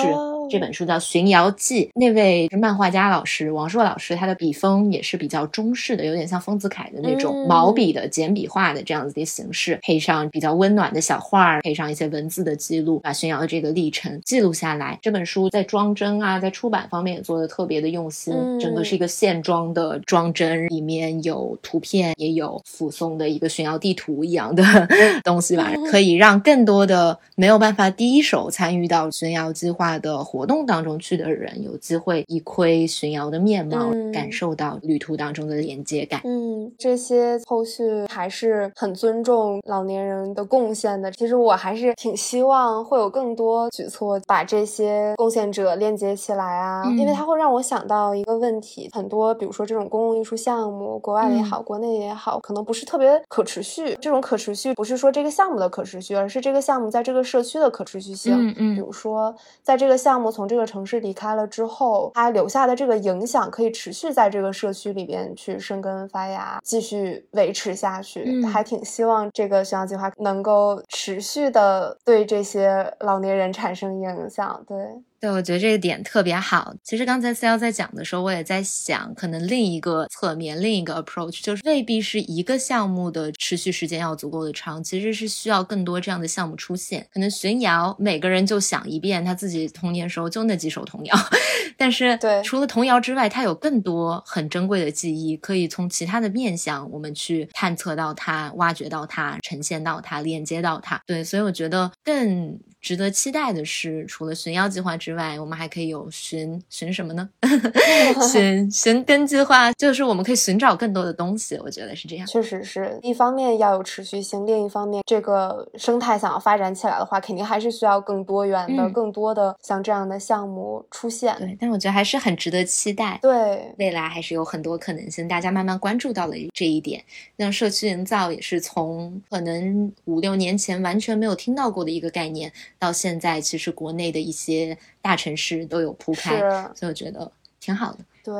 [0.50, 14.98] 这本书叫《寻谣记》，那位是漫画家老师王硕老师，他的笔锋也是比较中式的，有点像丰子恺的那种毛笔的简笔画的这样子的形式，配上比较温暖的小画，配上一些文字的记录，把寻谣的这个历程记录下来。
[15.00, 24.62] 这本书在装帧啊，在出版方面也做的特别的用心，整个是一个线装的装帧，里面有图片，也有附送的一个寻谣地图一样的
[25.24, 30.42] 东西吧，可以让更多的没有办法第一手参与到寻谣计划的活。
[30.46, 36.20] 动当中去的人有机会一窥巡游的面貌，感受到旅途当中的连接感。
[36.24, 41.12] 嗯，这些后续还是很尊重老年人的贡献的。
[41.12, 53.96] 其实我还是挺希望会有更多举措把这些贡献者链接起来啊，因为它会让我想到一个问题：很多比如说这种公共艺术项目，国外也好，国内也好，可能不是特别可持续。
[54.00, 58.34] 这种可持续不是说这个项目的可持续，而是这个项目在这个社区的可持续性。
[58.34, 60.21] 嗯嗯，比如说在这个项目。
[60.30, 68.44] 从这个城市离开了之后，他留下的这个影响可以持续在这个社区里边去生根发芽，继续维持下去。
[68.46, 74.62] 还挺希望这个巡洋计划能够持续的对这些老年人产生影响。
[74.66, 74.76] 对。
[75.22, 76.74] 对，我觉得这个点特别好。
[76.82, 87.06] 其实刚才 C L 在讲的时候，我也在想，可能另一个侧面、另一个 approach 就是未必是一个项目的持续时间要足够的长，其实是需要更多这样的项目出现。
[87.14, 91.16] 可能巡谣，每个人就想一遍他自己童年时候就那几首童谣，
[91.78, 101.00] 但是对除了童谣之外，他有更多很珍贵的记忆，可以从其他的面向我们去探测到它、挖掘到它、呈现到它、链接到它。
[101.06, 102.58] 对，所以我觉得更。
[102.82, 107.30] 值得期待的是，除了寻妖计划之外，我们还可以有寻寻什么呢？
[108.30, 111.56] 寻寻根计划，就是我们可以寻找更多的东西。
[111.62, 112.26] 我觉得是这样。
[112.26, 121.36] 确实是一方面要有持续性，另一方面这个生态想要发展起来的话，肯定还是需要更多元的、更多的像这样的项目出现。
[121.38, 123.16] 对，但我觉得还是很值得期待。
[123.22, 127.00] 对，未来还是有很多可能性，大家慢慢关注到了这一点。
[127.38, 132.52] 像社区营造也是从可能五六年前完全没有听到过的一个概念。
[132.82, 136.40] 到现在，其实国内的一些大城市都有铺开，
[136.74, 138.04] 所以我觉得挺好的。
[138.24, 138.34] 对。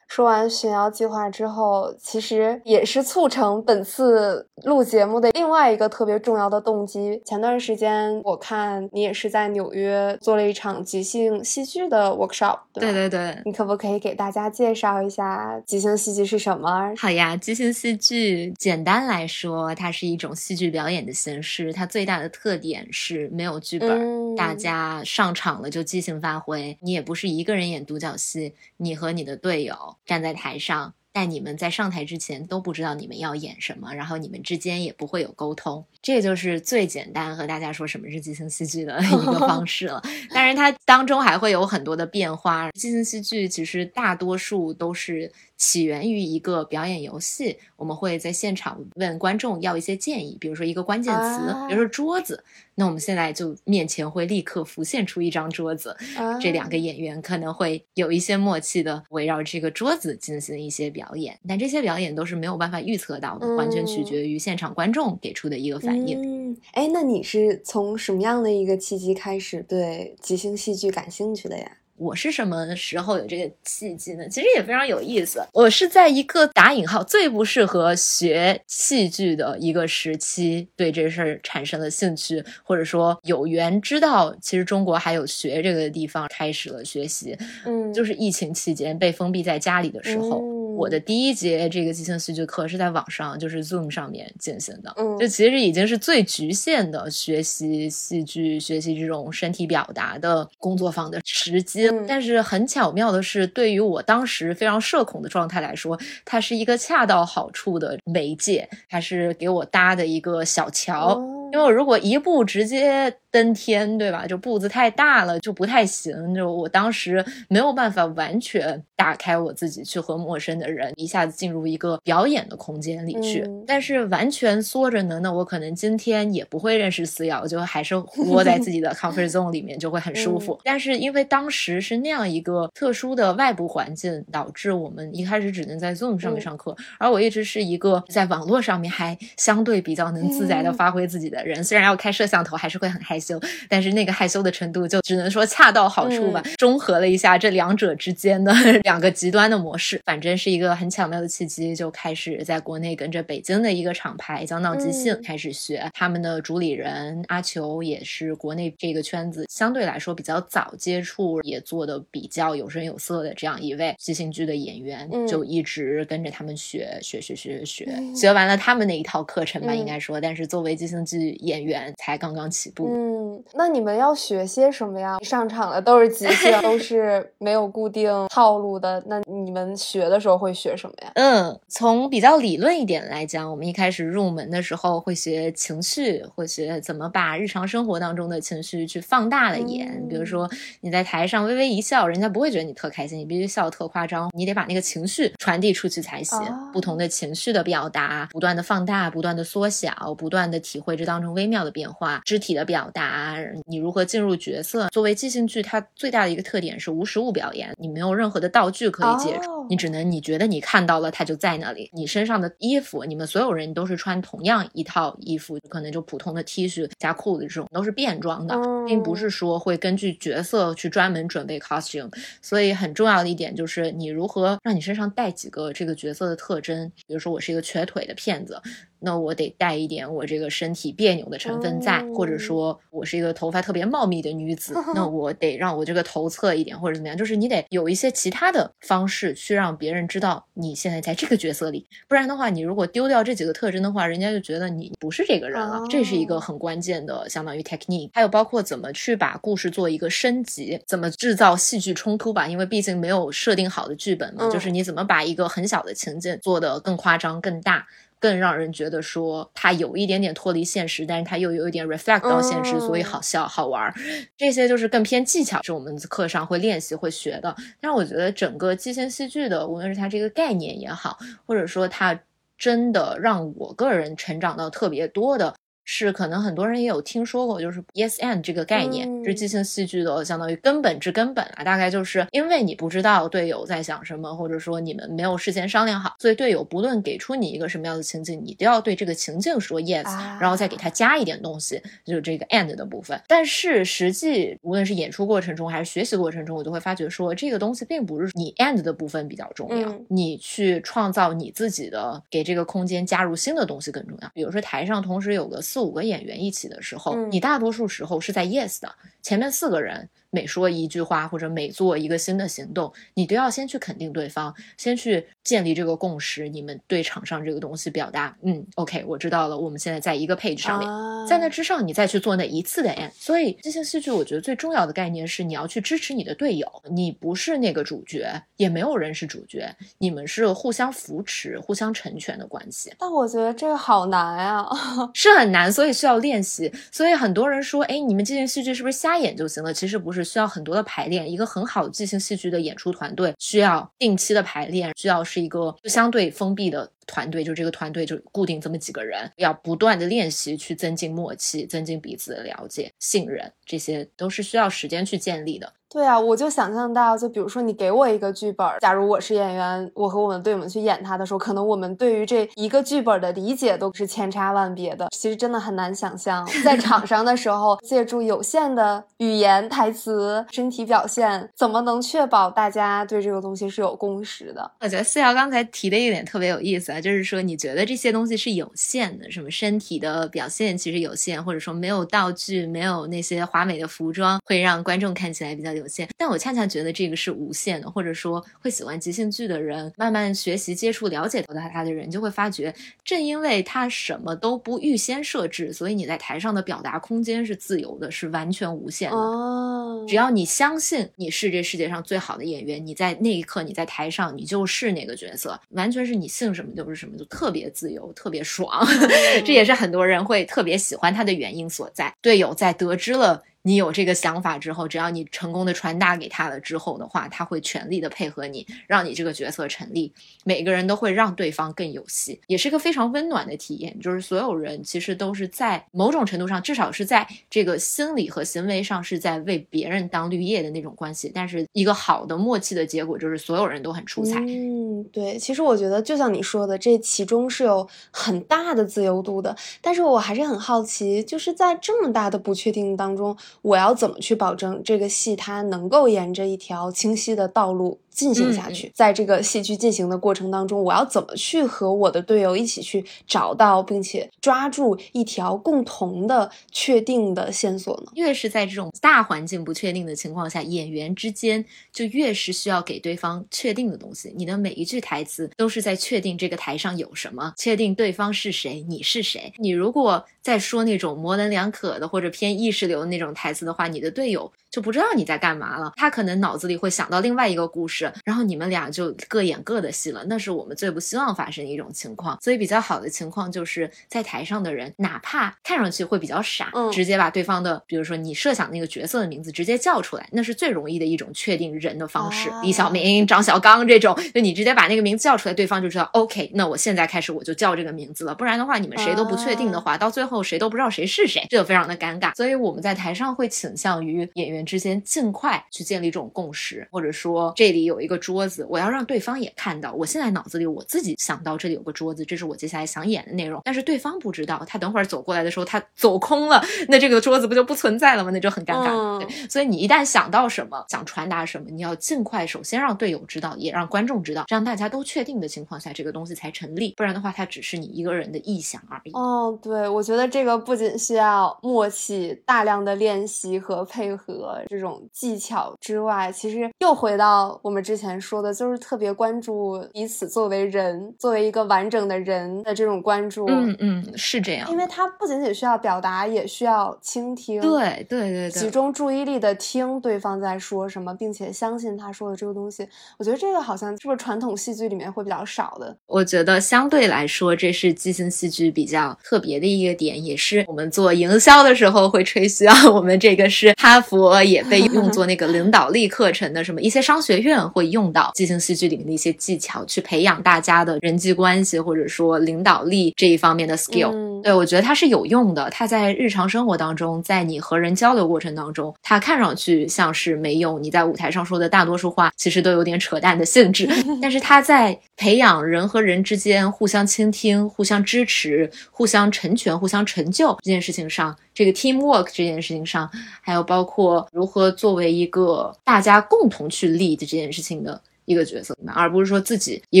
[0.10, 7.22] 说完寻谣计划之后，其实也是促成本次录节目的另外一个特别重要的动机。
[7.24, 16.92] 前段时间我看你也是在纽约做了一场即兴戏剧的 workshop，对对对，你可不可以给大家介绍一下即兴戏剧是什么？
[16.98, 29.76] 好呀，即兴戏剧简单来说，它是一种戏剧表演的形式，它最大的特点是没有剧本，大家上场了就即兴发挥，你也不是一个人演独角戏，你和你的队友。
[30.10, 40.02] 站在台上，但你们在上台之前都不知道你们要演什么，然后你们之间也不会有沟通，这就是最简单和大家说什么是即兴戏剧的 一个方式了。
[40.34, 42.68] 当然，它当中还会有很多的变化。
[42.72, 45.32] 即兴戏剧其实大多数都是。
[45.60, 52.42] 起源于一个表演游戏，我们会在现场问观众要一些建议，比如说一个关键词，比如说桌子。
[52.76, 55.94] 那我们现在就面前会立刻浮现出一张桌子，
[56.40, 66.22] 这两个演员可能会有一些默契的围绕这个桌子进行一些表演，但这些表演都是没有办法预测到的，完全取决于现场观众给出的一个反应。
[66.22, 71.70] 嗯，哎，那你是从什么样的一个契机开始对即兴戏剧感兴趣的呀？
[72.00, 74.26] 我是什么时候有这个契机呢？
[74.26, 75.42] 其实也非常有意思。
[75.52, 87.36] 我是在一个打引号最不适合学戏剧的一个时期，对这事儿产生了兴趣，或者说有缘知道，其实中国还有学这个地方，开始了学习。
[87.66, 90.42] 嗯，就是疫情期间被封闭在家里的时候，
[90.80, 94.90] 我的第一节这个即兴戏剧课是在网上，就是 Zoom 上面进行的。
[94.96, 101.90] 嗯，就其实已经是最局限的学习戏剧、学习这种身体表达的工作坊的时机。
[102.08, 111.20] 但是很巧妙的是，对于我当时非常社恐的状态来说，它是一个恰到好处的媒介，它是给我搭的一个小桥。
[111.52, 113.14] 因为我如果一步直接。
[113.30, 114.26] 登天，对吧？
[114.26, 116.34] 就步子太大了，就不太行。
[116.34, 123.48] 就我当时没有办法完全打开我自己，去和陌生的人一下子进入一个表演的空间里去。
[123.66, 127.94] 但是完全缩着呢，那我可能今天也不会认识思瑶，就还是
[128.26, 130.58] 窝在自己的 comfort zone 里面，就会很舒服。
[130.64, 143.19] 但是因为当时是那样一个特殊的外部环境，导致我们一开始只能在 Zoom 上面上课，而我一直是一个在网络上面还相对比较能自在的发挥自己的人，虽然要开摄像头，还是会很害。
[143.20, 148.52] 羞，但是那个害羞的程度就只能说恰到好处吧，中和了一下这两者之间的
[148.82, 150.00] 两个极端的模式。
[150.04, 155.88] 反正是一个很巧妙的契机，就开始在国内跟着北京的一个厂牌叫闹即兴开始学。
[155.92, 172.88] 他们的主理人阿球也是国内这个圈子相对来说比较早接触，也做的比较有声有色的这样一位即兴剧的演员，就一直跟着他们学学学学学学，学完了他们那一套课程吧，应该说，但是作为即兴剧演员才刚刚起步。
[173.10, 175.18] 嗯，那你们要学些什么呀？
[175.20, 179.02] 上场的都是即兴，都是没有固定套路的。
[179.06, 181.10] 那你们学的时候会学什么呀？
[181.14, 190.06] 嗯，从比较理论一点来讲，我们一开始入门的时候会学情绪，会学怎么把日常生活当中的情绪去放大了演。
[190.08, 190.48] 比如说
[190.80, 196.38] 你在台上微微一笑，人家不会觉得你特开心，你必须笑特夸张，你得把那个情绪传递出去才行。
[196.72, 202.99] 不同的情绪的表达，不断的放大，不断的缩小，不断的体会这当中微妙的变化，肢体的表达。
[203.00, 204.88] 答你如何进入角色？
[204.90, 211.88] 作为即兴剧，它最大的一个特点是无实物表演，你没有任何的道具可以借助，你只能你觉得你看到了，它就在那里。
[211.94, 218.54] 你身上的衣服，你们所有人都是穿同样一套衣服，可能就普通的 T 恤加裤子这种，都是变装的，
[218.86, 222.10] 并不是说会根据角色去专门准备 costume。
[222.42, 228.60] 所以很重要的一点就是你如何让你身上带几个这个角色的特征，比如说我是一个瘸腿的骗子。
[229.00, 245.82] 那我得带一点我这个身体别扭的成分在，或者说我是一个头发特别茂密的女子， 那我得让我这个头侧一点或者怎么样，就是你得有一些其他的方式去让别人知道你现在在这个角色里，不然的话，你如果丢掉这几个特征的话，人家就觉得你不是这个人了。
[245.88, 248.10] 这是一个很关键的，相当于 technique。
[248.12, 257.86] 还有包括怎么去把故事做一个升级，怎么制造戏剧冲突吧，因为毕竟没有设定好的剧本嘛，就是你怎么把一个很小的情节做得更夸张、更大。
[258.20, 263.92] 更让人觉得说它有一点点脱离现实，但是它又有一点 reflect 到现实，所以好笑好玩。
[264.36, 267.56] 这些就是更偏技巧，是我们课上会练习会学的。
[267.80, 272.20] 但是我觉得整个即兴戏剧的，无论是它这个概念也好，或者说它
[272.58, 275.54] 真的让我个人成长到特别多的。
[275.92, 281.64] 是可能很多人也有听说过，就是 yes and 这个概念，是即兴戏剧的相当于根本之根本啊。
[281.64, 290.04] 大概就是因为你不知道队友在想什么，或者说你们没有事先商量好，所以队友不论给出你一个什么样的情境，你都要对这个情境说 yes，
[290.40, 293.20] 然后再给他加一点东西，就是这个 and 的部分。
[293.26, 304.30] 但是实际无论是演出过程中还是学习过程中，我就会发觉说这个东西并不是你 and 的部分比较重要，你去创造你自己的给这个空间加入新的东西更重要。
[304.32, 305.79] 比如说台上同时有个四。
[305.80, 310.08] 五个演员一起的时候，你大多数时候是在 yes 的，前面四个人。
[310.30, 316.48] 每说一句话或者每做一个新的行动，你都要先去肯定对方，先去建立这个共识。
[316.48, 323.10] 你们对场上这个东西表达，嗯，OK，我知道了，我们现在在一个 page 上面，在那之上，你再去做那一次的 end。
[323.14, 329.68] 所以这些戏剧，我觉得最重要的概念是你要去支持你的队友，你不是那个主角，也没有人是主角，
[329.98, 332.92] 你们是互相扶持、互相成全的关系。
[332.98, 334.64] 但我觉得这个好难啊，
[335.12, 336.72] 是很难，所以需要练习。
[336.92, 339.74] 所以很多人说，哎，你们这些戏剧是不是瞎演就行了？
[339.74, 340.19] 其实不是。
[340.24, 346.90] 需要很多的排练，一个很好的即兴戏剧的演出团队需要定期的排练，需要是一个相对封闭的。
[347.06, 355.72] 团队就这个团队就固定这么几个人，要不断的练习去增进默契，增进彼此的了解、信任，这些都是需要时间去建立的。
[355.92, 365.08] 对啊，我就想象到，就比如说你给我一个剧本，假如我是演员，我和我们队友们去演他的时候，可能我们对于这一个剧本的理解都是千差万别的。
[365.10, 374.70] 其实真的很难想象， 在场上的时候，借助有限的语言、台词、身体表现，怎么能确保大家对这个东西是有共识的？
[374.80, 385.79] 我觉得思瑶刚才提的一点特别有意思啊，就是说你觉得这些东西是有限的，什么身体的表现其实有限，或者说没有道具、没有那些华美的服装，会让观众看起来比较。
[385.80, 392.72] 有限，但我恰恰觉得这个是无限的，或者说会喜欢即兴剧的人，慢慢学习、接触、了解到他他的人，就会发觉，
[393.02, 399.16] 正因为他什么都不预先设置，所以你在台上的表达空间是自由的，是完全无限的。
[399.16, 408.86] 哦，只要你相信你是这世界上最好的演员，你在那一刻你在台上，你就是那个角色，完全是你姓什么就是什么，就特别自由，特别爽。
[409.44, 412.12] 这也是很多人会特别喜欢他的原因所在。
[412.20, 413.42] 队友在得知了。
[413.62, 420.12] 你有这个想法之后，只要你成功的传达给他了之后的话，他会全力的配合你，让你这个角色成立。
[420.44, 423.98] 每个人都会让对方更有戏，也是个非常温暖的体验。
[424.00, 431.30] 就是所有人其实都是在某种程度上，至少是在这个心理和行为上是在为别人当绿叶的那种关系。
[431.34, 434.40] 但是一个好的默契的结果就是所有人都很出彩。
[434.40, 435.38] 嗯，对。
[435.38, 439.54] 其实我觉得就像你说的，这其中是有很大的自由度的。
[439.82, 443.36] 但是我还是很好奇，就是在这么大的不确定当中。
[443.62, 448.00] 我要怎么去保证这个戏它能够沿着一条清晰的道路？
[448.10, 458.12] 进行下去，在这个戏剧进行的过程当中，我要怎么去和我的队友一起去找到并且抓住一条共同的确定的线索呢？
[458.14, 464.32] 越是在这种大环境不确定的情况下，演员之间就越是需要给对方确定的东西。
[464.36, 469.52] 你的每一句台词都是在确定这个台上有什么，确定对方是谁，你是谁。
[469.56, 478.12] 你如果在说那种模棱两可的或者偏意识流的那种台词的话，你的队友就不知道你在干嘛了，他可能脑子里会想到另外一个故事。
[478.24, 482.38] 然后你们俩就各演各的戏了，那是我们最不希望发生的一种情况。
[482.40, 492.50] 所以比较好的情况就是在台上的人，哪怕看上去会比较傻，直接把对方的，比如说你设想那个角色的名字直接叫出来，那是最容易的一种确定人的方式。
[492.62, 496.50] 李小明、张小刚这种，就你直接把那个名字叫出来，对方就知道 OK。
[496.54, 502.34] 那我现在开始我就叫这个名字了，不然的话你们谁都不确定的话，到最后谁都不知道谁是谁，这就非常的尴尬。
[502.34, 508.20] 所以我们在台上会倾向于演员之间尽快去建立这种共识，或者说这里有一个。
[508.20, 509.94] 桌子，我要让对方也看到。
[509.94, 513.62] 我现在脑子里我自己想到这里有个桌子，这是我接下来想演的内容。
[513.64, 518.30] 但是对方不知道，他等会儿走过来的时候，他走空了，那这个桌子不就不存在了吗？
[518.30, 519.18] 那就很尴尬。
[519.18, 526.92] 对，所以你一旦想到什么，想传达什么，你要尽快首先让队友知道，也让观众知道，让大家都确定的情况下，这个东西才成立。
[526.94, 529.12] 不然的话，它只是你一个人的臆想而已。
[529.12, 538.10] 哦，对，我觉得这个不仅需要默契、大量的练习和配合这种技巧之外，其实又回到我们之前。
[538.20, 543.46] 说的就是特别关注彼此作为人，作为一个完整的人的这种关注。
[543.46, 547.60] 嗯嗯，是这样，因为他不仅仅需要表达，也需要倾听。
[547.62, 552.86] 对对对对，集中注意力的听对方在说什么，并且相信他说的这个东西。
[553.18, 555.96] 我觉得这个好像是不是传统戏剧里面会比较少的？
[556.06, 562.74] 我觉得相对来说，这是即兴戏剧比较特别的一个点，也是我们做营销的时候会吹嘘啊。
[562.90, 568.10] 我们这个是哈佛也被用作那个领导力课程的，什么一些商学院会用。
[568.10, 574.42] 到即兴戏剧里面的一些技巧，去培养大家的人际关系，或者说领导力这一方面的 skill。
[574.42, 575.68] 对我觉得它是有用的。
[575.70, 580.82] 它在日常生活当中，在你和人交流过程当中，它看上去像是没用。
[580.82, 583.88] 你在舞台上说的大多数话，其实都有点扯淡的性质。
[584.20, 593.06] 但是它在培养人和人之间互相倾听、互相支持、互相成全、互相成就这件事情上，这个 teamwork 这件事情上，
[593.42, 598.00] 还有包括如何作为一个大家共同去 lead 这件事情的。
[598.26, 600.00] 一个角色，而不是说自己一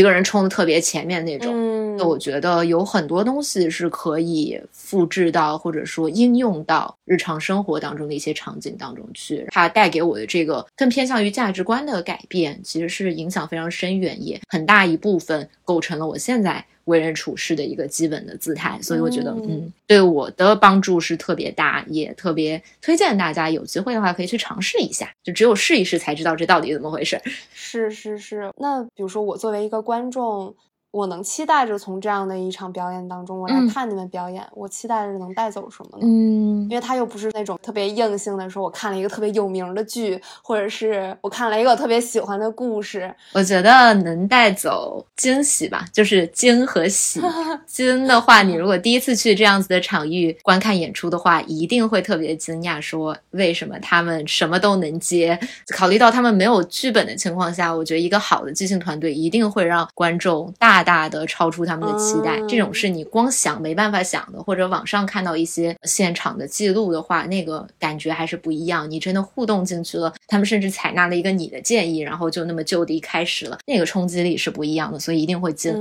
[0.00, 1.52] 个人冲的特别前面那种。
[2.06, 9.46] 我觉得有很多东西是可以复制到，或者说应用到日常生活当中的一些场景当中去。
[9.50, 16.64] 它带给我的这个更偏向于价值观的改变，其实是影响非常深远，也很大一部分构成了我现在。
[16.86, 25.08] 为人处事的一个基本的姿态，所以我觉得，嗯，对我的帮助是特别大，也特别推荐大家有机会的话可以去尝试一下。
[25.22, 27.20] 就只有试一试才知道这到底怎么回事。
[27.52, 30.52] 是是是，那比如说我作为一个观众。
[30.92, 35.98] 我能期待着从这样的一场表演当中，我来看你们表演，我期待着能带走什么呢？
[36.02, 43.14] 嗯，因为他又不是那种特别硬性的，说我看了一个特别有名的剧，或者是我看了一个特别喜欢的故事。
[43.34, 47.20] 我觉得能带走惊喜吧，就是惊和喜。
[47.68, 55.38] 惊的话，你如果第一次去这样子的场域观看演出的话，一定会特别惊讶，说为什么他们什么都能接。
[55.72, 60.79] 考虑到他们没有剧本的情况下，我觉得一个好的即兴团队一定会让观众大。
[60.82, 68.90] 大大的超出他们的期待，这种是你光想没办法想的，或者网上看到一些现场的记录的话，那个感觉还是不一样。
[68.90, 75.72] 你真的互动进去了，他们甚至采纳了一个你的建议，然后就那么就地开始了，那个冲击力是不一样的，所以一定会惊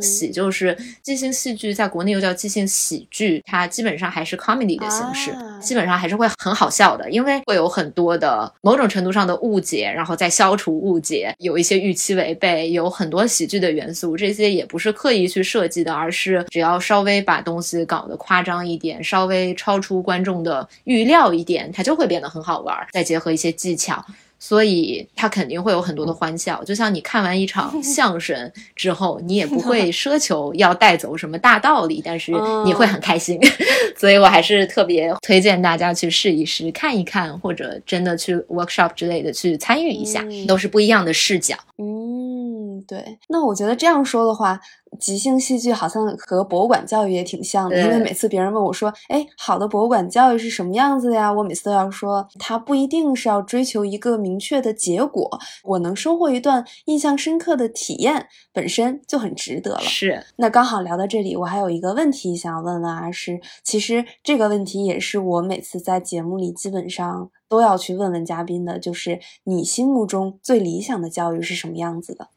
[0.00, 0.30] 喜。
[0.30, 14.32] 就是即兴戏剧，在国内又叫即兴喜剧，它基本上还是 comedy 的形式，基本上还是会很好笑的，因为会有很多的某种程度上的误解，然后再消除误解，有一些预期违背，有很多喜剧的元素，这。
[14.38, 22.76] 些也不是刻意去设计的，而是只要稍微把东西搞得夸张一点，稍微超出观众的预料一点，它就会变得很好玩。
[22.92, 24.04] 再结合一些技巧。
[24.38, 32.32] 所以他肯定会有很多的欢笑，就像你看完一场 相声之后，你也不会奢求要带走什么大道理，但是
[32.64, 33.38] 你会很开心。
[33.96, 41.56] 所以我还是特别推荐大家去试一试，看一看，或者真的去 workshop 之类的去参与一下，都是不一样的视角。
[41.78, 43.18] 嗯，对。
[43.28, 44.60] 那我觉得这样说的话。
[44.98, 59.80] 即兴戏剧好像和博物馆教育也挺像的，因为每次别人问我说：“哎，好的博物馆教育是什么样子的呀？”我每次都要说，它不一定是要追求一个明确的结果，我能收获一段印象深刻的体验，本身就很值得了。
[59.80, 60.24] 是。
[60.36, 72.28] 那刚好聊到这里，我还有一个问题想要问问阿诗，其实这个问题也是我每次在节目里基本上都要去问问嘉宾的，就是你心目中最理想的教育是什么样子的？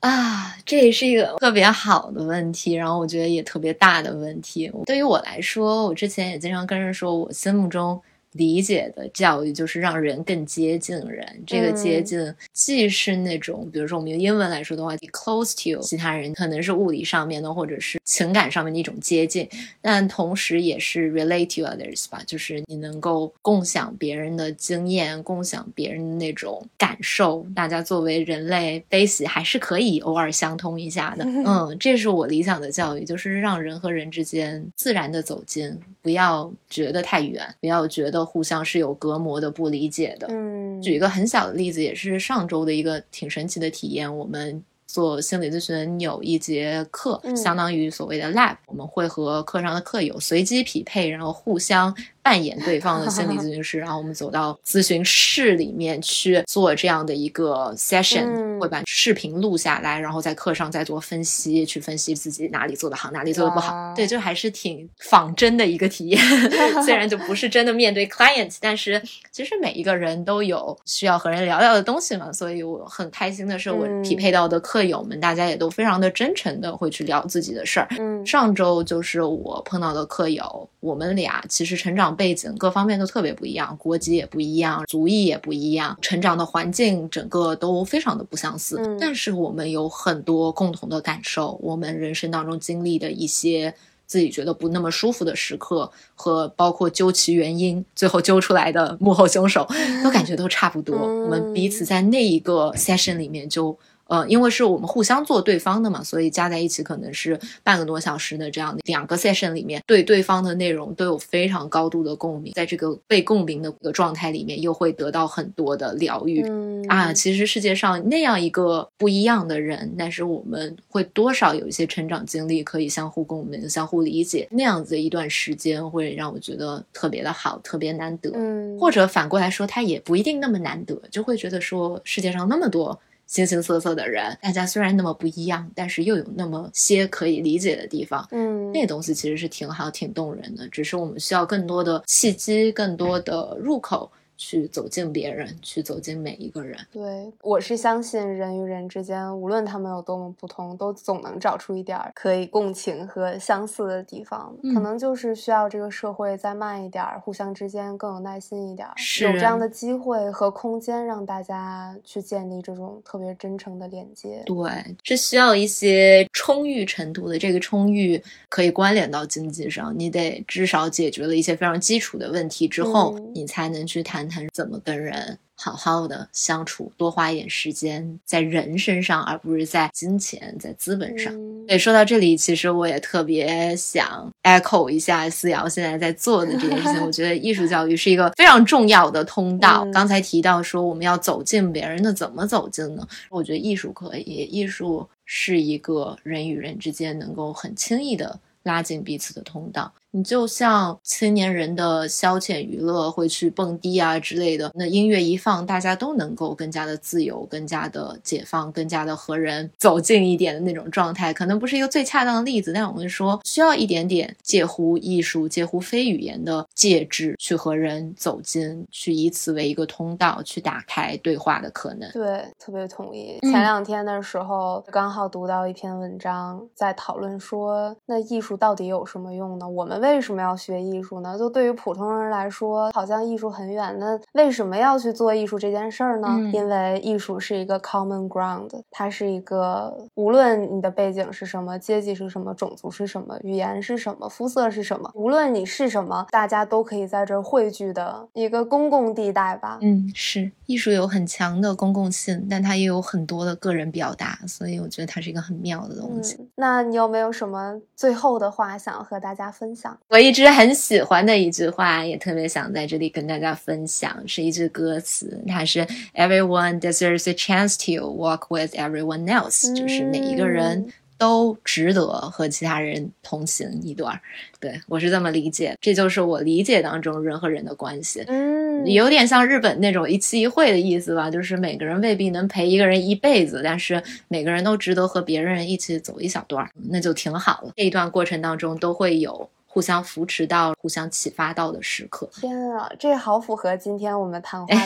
[0.00, 4.70] 啊，这也是一个特别好的问题，然后我觉得也特别大的问题。
[4.86, 8.00] 对于我来说，我之前也经常跟人说，我心目中。
[8.32, 19.48] 理解的教育就是让人更接近人，这个接近既是那种，比如说我们用英文来说的话，close to 其他人，可能是物理上面的，或者是情感上面的一种接近，
[19.82, 31.24] 但同时也是 relate to others 吧，就是你能够共享别人的经验，共享别人的那种感受，大家作为人类悲喜还是可以偶尔相通一下的。
[31.44, 38.19] 嗯，这是我理想的教育，就是让人和人之间自然的走近，不要觉得太远，不要觉得。
[38.24, 40.26] 互相是有隔膜的、不理解的。
[40.30, 44.16] 嗯，举一个很小的例子，也是上周的一个挺神奇的体验。
[44.18, 51.94] 我们做心理咨询有一节课，相当于所谓的 lab，我们会和课上的课友随机匹配，然后互相。
[52.22, 63.94] 扮演对方的心理咨询师， 然后我们走到咨询室里面去做这样的一个 session，会把视频录下来，然后在课上再做分析，去分析自己哪里做的好，哪里做的不好。
[63.96, 66.20] 对，就还是挺仿真的一个体验。
[66.84, 69.02] 虽然就不是真的面对 client，但是
[69.32, 72.30] 其实每一个人都有需要和人聊聊的东西嘛。
[72.30, 77.88] 所以我很开心的是，我匹配到的课友们，大家也都非常的真诚的会去聊自己的事儿。
[77.98, 82.09] 嗯，上周就是我碰到的课友，我们俩其实成长。
[82.14, 88.80] 背景各方面都特别不一样，国籍也不一样，族裔也不一样，成长的环境整个都非常的不相似。
[89.00, 93.74] 但是我们有很多共同的感受，我们人生当中经历的一些
[94.06, 99.68] 自己觉得不那么舒服的时刻，和包括究其原因，最后揪出来的幕后凶手，
[100.02, 100.96] 都感觉都差不多。
[100.96, 103.78] 我们彼此在那一个 session 里面就。
[104.10, 116.44] 呃，因为是我们互相做对方的嘛，所以加在一起可能是半个多小时的这样的两个 session 里面，对对方的内容都有非常高度的共鸣，在这个被共鸣的一个状态里面，又会得到很多的疗愈
[116.88, 117.12] 啊。
[117.12, 128.32] 其实世界上那样一个不一样的人，但是我们会多少有一些成长经历可以相互共鸣、相互理解，那样子一段时间会让我觉得特别的好，特别难得。
[128.34, 132.98] 嗯，或者反过来说，它也不一定那么难得，就会觉得说世界上那么多。
[133.30, 138.26] 形形色色的人，大家虽然那么不一样，但是又有那么些可以理解的地方。
[138.32, 144.10] 嗯，那东西其实是挺好、挺动人的，只是我们需要更多的契机，更多的入口。
[144.40, 146.74] 去走进别人，去走进每一个人。
[146.90, 154.56] 对，我是相信人与人之间，无论他们有多么不同，都总能找出一点可以共情和相似的地方。
[154.74, 158.88] 可能就是需要这个社会再慢一点，互相之间更有耐心一点，
[159.20, 164.42] 有这样的机会和空间，让大家去建立这种特别真诚的连接。
[164.46, 167.38] 对，是需要一些充裕程度的。
[167.38, 174.29] 这个充裕可以关联到经济上，你得至少解决了一些非常基础的问题之后，你才能去谈。
[174.30, 181.34] 谈怎么跟人好好的相处，多花一点时间在人身上，而不是在金钱、在资本上。
[181.66, 187.02] 对，说到这里，其实我也特别想 echo 一下思瑶现在在做的这件事情。
[187.02, 189.86] 我觉得艺术教育是一个非常重要的通道。
[189.92, 193.06] 刚才提到说我们要走进别人那，怎么走进呢？
[193.28, 199.92] 我觉得艺术可以，艺术是一个人与人之间能够很轻易的拉近彼此的通道。
[200.12, 204.70] 你就像青年人的消遣娱乐，会去蹦迪啊之类的。
[204.74, 211.32] 那音乐一放，大家都能够更加的自由，更加的解放，更加的和人走近一点的那种状态。
[211.32, 222.10] 可能不是一个最恰当的例子，但我们说需要一点点介乎艺术、介乎非语言的介质，去和人走近，去以此为一个通道，去打开对话的可能。
[222.10, 223.38] 对，特别同意。
[223.42, 229.68] 前两天的时候，刚好读到一篇文章，在讨论说，那艺术到底有什么用呢？
[229.68, 229.99] 我们。
[230.00, 231.38] 为什么要学艺术呢？
[231.38, 233.96] 就对于普通人来说，好像艺术很远。
[233.98, 236.28] 那为什么要去做艺术这件事儿呢？
[236.52, 249.78] 因为艺术是一个 common ground，它是一个无论你的背景是什么、阶级是什么、种族是什么、语言是什么、肤色是什么，无论你是什么，大家都可以在这儿汇聚的一个公共地带吧。
[249.82, 256.48] 嗯，是艺术有很强的公共性，但它也有很多的个人表达，所以我觉得它是一个很妙的东西。
[256.56, 259.89] 那你有没有什么最后的话想和大家分享？
[260.08, 274.18] 我一直很喜欢的一句话，也特别想在这里跟大家分享，是一句歌词，它是 "Everyone deserves a chance to walk with everyone else"，就是每一个人都值得和其他人同行一段。
[274.58, 278.24] 对我是这么理解，这就是我理解当中人和人的关系。
[278.26, 287.72] 嗯，有点像日本那种一期一会的意思吧，就是每个人未必能陪一个人一辈子，但是每个人都值得和别人一起走一小段，那就挺好了。
[287.76, 289.48] 这一段过程当中都会有。
[289.72, 292.28] 互相扶持到、互相启发到的时刻。
[292.32, 294.80] 天啊，这好符合今天我们谈话的。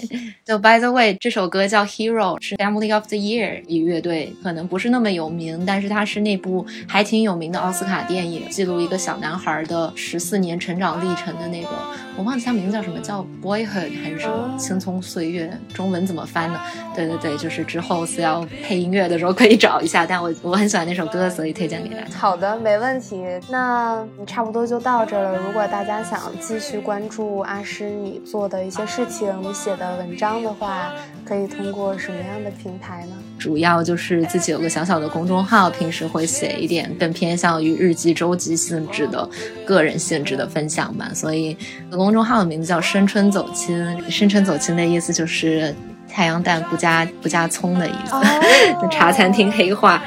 [0.46, 11.68] 就 By the way，这首歌叫《Hero》，是 Family of the Year 一乐队，可能不是那么有名，但是它是那部还挺有名的奥斯卡电影，记录一个小男孩的十四年成长历程的那个，
[12.16, 14.56] 我忘记他名字叫什么，叫 Boyhood 还是什么？
[14.58, 16.58] 青葱岁月，中文怎么翻呢？
[16.96, 20.06] 对对对，就是之后是要配音乐的时候可以找一下。
[20.06, 22.16] 但我我很喜欢那首歌，所以推荐给大家。
[22.16, 23.22] 好的，没问题。
[23.50, 24.02] 那。
[24.30, 25.36] 差不多就到这了。
[25.44, 30.92] 如果大家想继续关注阿诗你做的一些事情、你写的文章的话，
[31.24, 33.16] 可以通过什么样的平台呢？
[33.40, 39.28] 主要就是自己有个小小的公众号，平时会写一点更偏向于日记、周记性质的
[39.66, 41.10] 个人性质的分享吧。
[41.12, 41.56] 所以，
[41.90, 43.84] 公众号的名字叫“深春走亲”。
[44.08, 45.74] 深春走亲的意思就是
[46.08, 48.14] 太阳蛋不加不加葱的意思，
[48.92, 50.00] 茶餐厅黑话。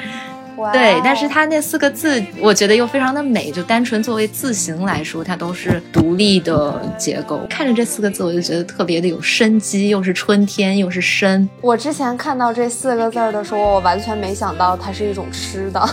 [0.72, 3.50] 对，但是它那四个字，我觉得又非常的美。
[3.50, 7.40] 就单纯作为字形来说，它都是独立的结构。
[7.48, 11.48] 看着这四个字，我就觉得特别的有生机，又是春天，又是深。
[11.60, 15.88] 我之前看到这四个字的时候，我完全没想到它是一种吃的，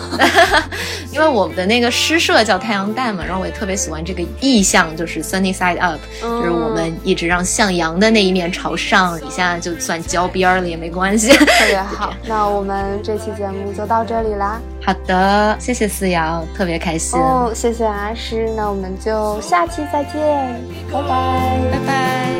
[1.13, 3.23] 因为我们的那个诗社叫太阳蛋嘛。
[3.23, 9.19] 然后我也特别喜欢这个意象，就是 sunny side up，就是我们一直让向阳的那一面朝上。
[9.19, 12.13] 底下就算焦边了也没关系，特别好。
[12.25, 14.50] 那我们这期节目就到这里啦。
[14.83, 17.51] 好的，谢谢思瑶，特别开心哦。
[17.53, 22.31] 谢谢阿诗，那我们就下期再见，拜拜，拜拜。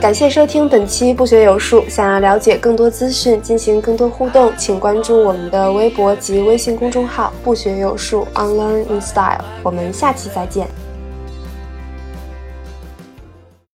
[0.00, 9.42] 感谢收听本期不学有术，想要了解更多资讯，进行更多互动，请关注我们的微博及微信公众号“不学有术 Unlearn in Style”。
[9.64, 10.68] 我们下期再见。